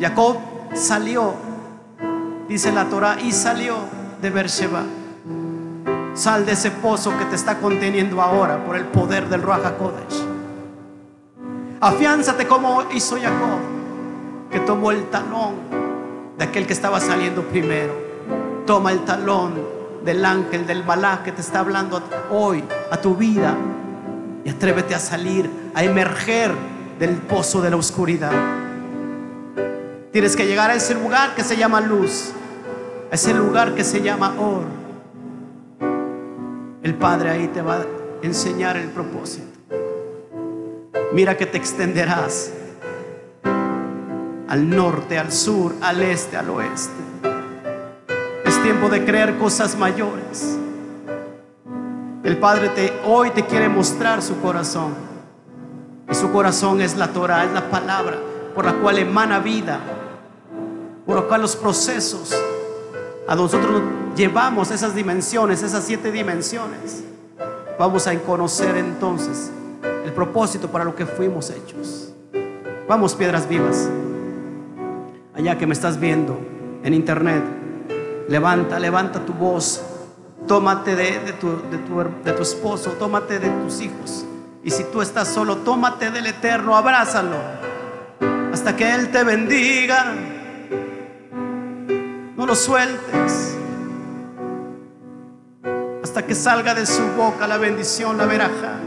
[0.00, 0.38] Jacob
[0.74, 1.34] salió,
[2.48, 3.76] dice la Torah, y salió
[4.20, 4.82] de Beersheba.
[6.14, 10.24] Sal de ese pozo que te está conteniendo ahora por el poder del Ruach Kodesh.
[11.80, 13.60] Afiánzate como hizo Jacob,
[14.50, 15.54] que tomó el talón
[16.36, 18.05] de aquel que estaba saliendo primero
[18.66, 19.54] Toma el talón
[20.04, 23.56] del ángel, del balá que te está hablando hoy a tu vida
[24.44, 26.52] y atrévete a salir, a emerger
[26.98, 28.32] del pozo de la oscuridad.
[30.10, 32.32] Tienes que llegar a ese lugar que se llama luz,
[33.12, 34.64] a ese lugar que se llama or.
[36.82, 37.86] El Padre ahí te va a
[38.22, 39.46] enseñar el propósito.
[41.12, 42.50] Mira que te extenderás
[44.48, 47.05] al norte, al sur, al este, al oeste
[48.66, 50.58] tiempo de creer cosas mayores.
[52.24, 54.92] El Padre te, hoy te quiere mostrar su corazón.
[56.10, 58.18] Y su corazón es la Torah, es la palabra
[58.56, 59.78] por la cual emana vida,
[61.06, 62.34] por la cual los procesos
[63.28, 63.82] a nosotros
[64.16, 67.04] llevamos esas dimensiones, esas siete dimensiones.
[67.78, 69.52] Vamos a conocer entonces
[70.04, 72.12] el propósito para lo que fuimos hechos.
[72.88, 73.88] Vamos, piedras vivas.
[75.34, 76.36] Allá que me estás viendo
[76.82, 77.44] en internet,
[78.28, 79.82] Levanta, levanta tu voz.
[80.46, 84.24] Tómate de, tu, de, tu, esposo, tómate de tus hijos.
[84.62, 87.36] Y si tú estás solo, tómate del Eterno, abrázalo.
[88.52, 90.12] Hasta que Él te bendiga.
[92.36, 93.56] No lo sueltes.
[96.02, 98.80] Hasta que salga de su boca la bendición, la veraja.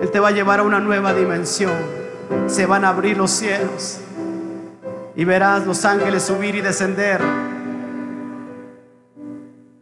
[0.00, 1.74] Él te va a llevar a una nueva dimensión.
[2.46, 4.00] Se van a abrir los cielos
[5.16, 7.20] y verás los ángeles subir y descender.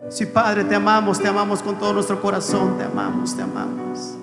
[0.09, 4.17] Si Padre, te amamos, te amamos con todo nuestro corazón, te amamos, te amamos.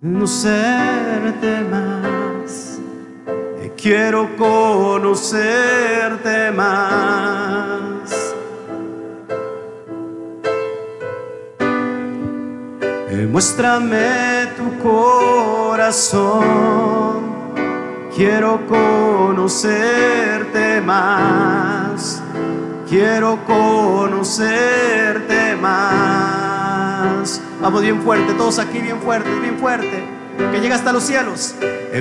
[0.00, 2.78] Conocerte más,
[3.76, 5.30] quiero conocerte
[6.50, 7.04] más.
[13.30, 16.54] Muéstrame tu corazón
[18.14, 22.22] Quiero conocerte más.
[22.88, 27.40] Quiero conocerte más.
[27.60, 30.04] Vamos bien fuerte, todos aquí bien fuerte, bien fuerte.
[30.52, 31.56] Que llega hasta los cielos.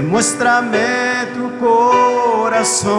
[0.08, 0.86] Muéstrame
[1.34, 2.94] tu corazón.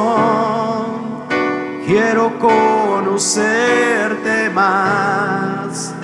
[1.86, 5.95] Quiero conocerte más.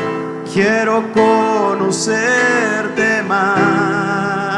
[0.53, 4.50] Quiero conocerte más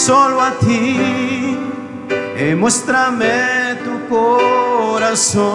[0.00, 1.58] solo a ti.
[2.56, 5.50] muéstrame de tu corazón.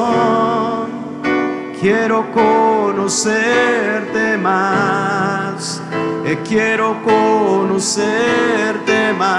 [1.82, 5.82] Quiero conocerte más.
[6.26, 9.34] Eh, quiero conocerte más.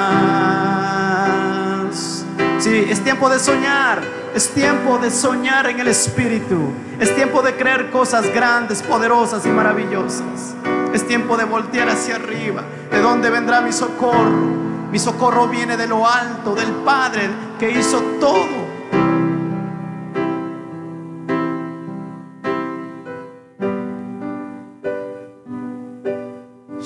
[2.59, 4.03] Sí, es tiempo de soñar.
[4.35, 6.73] Es tiempo de soñar en el Espíritu.
[6.99, 10.57] Es tiempo de creer cosas grandes, poderosas y maravillosas.
[10.93, 12.65] Es tiempo de voltear hacia arriba.
[12.91, 14.66] ¿De dónde vendrá mi socorro?
[14.91, 18.67] Mi socorro viene de lo alto, del Padre que hizo todo.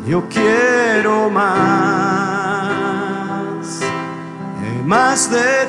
[0.06, 1.48] Yo quiero más.
[4.84, 5.66] Más de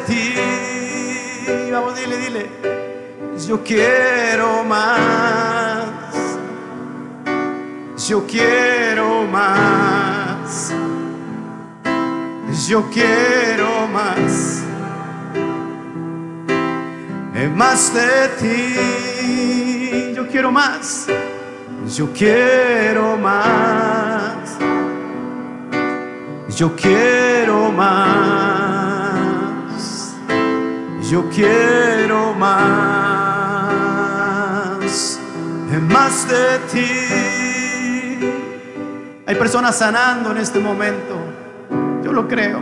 [1.71, 2.49] Vamos, dile, dile.
[3.47, 5.87] Yo quiero más.
[8.07, 10.73] Yo quiero más.
[12.67, 14.63] Yo quiero más.
[17.55, 20.13] Más de ti.
[20.15, 21.07] Yo quiero más.
[21.95, 24.57] Yo quiero más.
[26.55, 28.58] Yo quiero más.
[31.09, 32.79] Yo quiero más.
[35.89, 38.29] Más de ti.
[39.25, 41.15] Hay personas sanando en este momento.
[42.03, 42.61] Yo lo creo.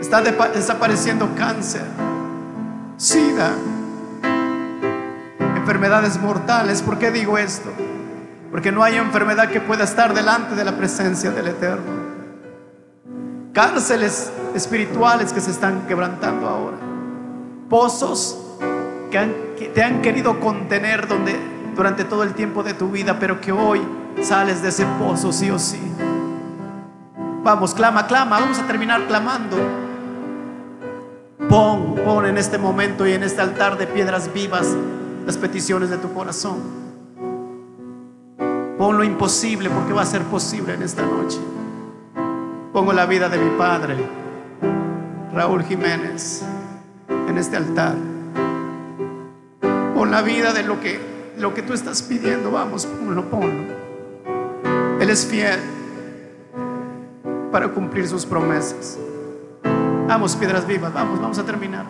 [0.00, 1.84] Está desapareciendo cáncer,
[2.96, 3.52] sida,
[5.56, 6.82] enfermedades mortales.
[6.82, 7.70] ¿Por qué digo esto?
[8.50, 11.92] Porque no hay enfermedad que pueda estar delante de la presencia del Eterno.
[13.52, 16.78] Cárceles espirituales que se están quebrantando ahora.
[17.68, 18.38] Pozos
[19.10, 21.36] que, te han querido contener donde,
[21.74, 23.82] durante todo el tiempo de tu vida, pero que hoy
[24.22, 25.80] sales de ese pozo sí o sí.
[27.42, 28.40] Vamos, clama, clama.
[28.40, 29.56] Vamos a terminar clamando.
[31.48, 34.74] Pon, pon en este momento y en este altar de piedras vivas
[35.24, 36.86] las peticiones de tu corazón.
[38.78, 41.38] Pon lo imposible porque va a ser posible en esta noche.
[42.72, 43.96] Pongo la vida de mi padre,
[45.36, 46.42] Raúl Jiménez,
[47.28, 47.94] en este altar.
[49.94, 50.98] Pon la vida de lo que,
[51.36, 52.50] lo que tú estás pidiendo.
[52.50, 53.64] Vamos, ponlo, ponlo.
[54.98, 55.60] Él es fiel
[57.52, 58.98] para cumplir sus promesas.
[60.08, 61.84] Vamos, piedras vivas, vamos, vamos a terminar.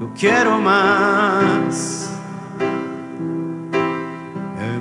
[0.00, 2.10] Yo quiero más,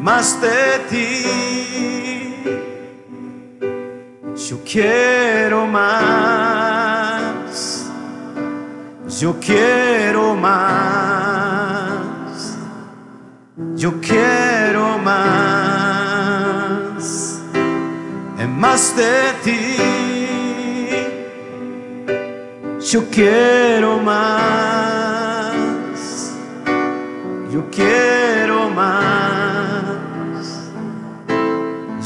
[0.01, 1.43] más de ti.
[4.49, 6.52] Yo quiero más,
[9.23, 12.57] yo quiero más,
[13.73, 17.39] yo quiero más,
[18.49, 19.77] más de ti.
[22.91, 24.33] Yo quiero más.
[27.49, 30.69] Yo quiero más.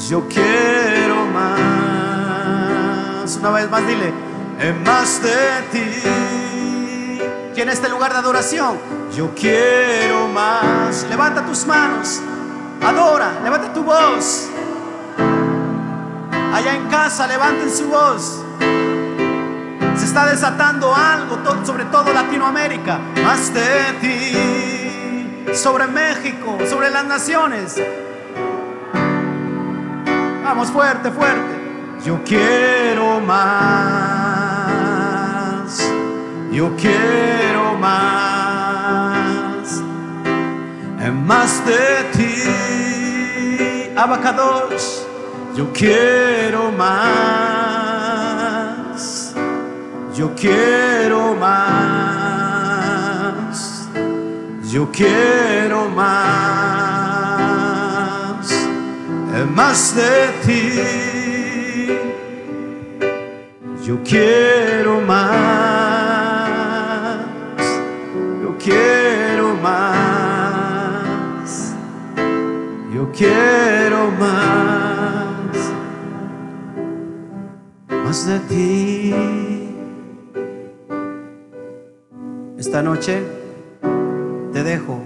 [0.08, 3.38] Yo quiero más.
[3.40, 4.14] Una vez más dile,
[4.60, 6.47] en más de ti.
[7.62, 8.78] En este lugar de adoración,
[9.16, 11.06] yo quiero más.
[11.10, 12.22] Levanta tus manos.
[12.82, 14.48] Adora, levanta tu voz.
[16.54, 18.44] Allá en casa, levanten su voz
[19.98, 24.34] se está desatando algo sobre todo Latinoamérica, más de ti,
[25.56, 27.82] sobre México, sobre las naciones.
[30.44, 31.58] Vamos fuerte, fuerte.
[32.06, 33.42] Yo quiero más,
[36.52, 37.47] yo quiero
[37.88, 39.82] más,
[41.26, 41.86] más de
[42.16, 42.44] ti,
[43.96, 45.08] abacados,
[45.56, 47.48] yo quiero más.
[50.18, 52.28] Yo quiero más,
[54.68, 56.18] yo quiero más,
[59.54, 60.72] más de ti.
[63.86, 65.77] Yo quiero más,
[73.18, 75.72] quiero más,
[77.90, 79.14] más de ti.
[82.58, 83.24] Esta noche
[84.54, 85.00] te dejo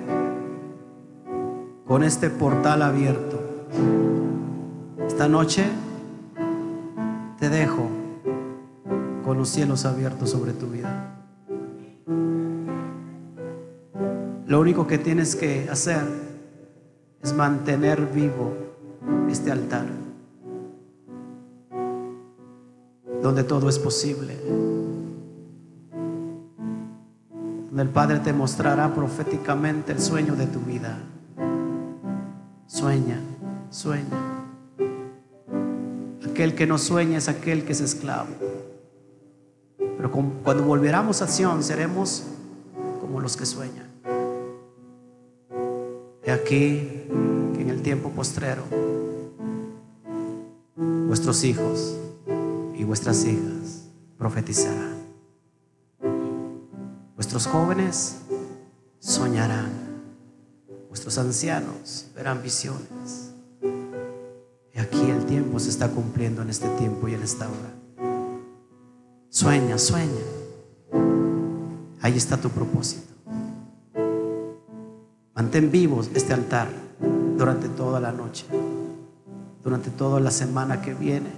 [1.88, 3.40] con este portal abierto.
[5.08, 5.66] Esta noche
[7.40, 7.90] te dejo
[9.24, 11.08] con los cielos abiertos sobre tu vida.
[14.48, 16.31] Lo único que tienes que hacer
[17.24, 18.54] es mantener vivo
[19.30, 19.86] este altar,
[23.22, 24.38] donde todo es posible,
[27.68, 30.98] donde el Padre te mostrará proféticamente el sueño de tu vida.
[32.66, 33.20] Sueña,
[33.70, 34.46] sueña.
[36.30, 38.30] Aquel que no sueña es aquel que es esclavo.
[39.78, 42.24] Pero cuando volveramos a Sion seremos
[43.00, 43.91] como los que sueñan.
[46.24, 47.08] He aquí
[47.54, 48.64] que en el tiempo postrero
[51.08, 51.98] vuestros hijos
[52.76, 53.88] y vuestras hijas
[54.18, 55.02] profetizarán.
[57.16, 58.18] Vuestros jóvenes
[59.00, 59.72] soñarán.
[60.90, 63.34] Vuestros ancianos verán visiones.
[64.74, 67.74] Y aquí el tiempo se está cumpliendo en este tiempo y en esta hora.
[69.30, 70.22] Sueña, sueña.
[72.02, 73.11] Ahí está tu propósito.
[75.42, 76.68] Mantén vivos este altar
[77.36, 78.46] durante toda la noche,
[79.64, 81.32] durante toda la semana que viene.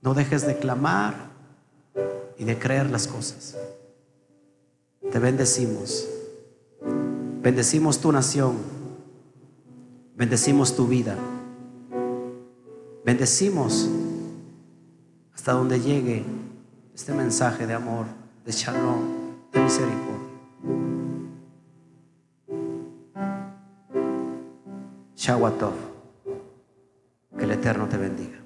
[0.00, 1.12] No dejes de clamar
[2.38, 3.58] y de creer las cosas.
[5.12, 6.08] Te bendecimos.
[7.42, 8.56] Bendecimos tu nación.
[10.16, 11.18] Bendecimos tu vida.
[13.04, 13.86] Bendecimos
[15.34, 16.24] hasta donde llegue
[16.94, 18.06] este mensaje de amor,
[18.46, 19.02] de shalom,
[19.52, 20.14] de misericordia.
[25.16, 25.74] Shawatov.
[27.36, 28.38] Que el Eterno te bendiga.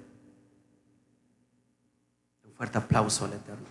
[2.45, 3.66] Un fuerte aplauso al Eterno.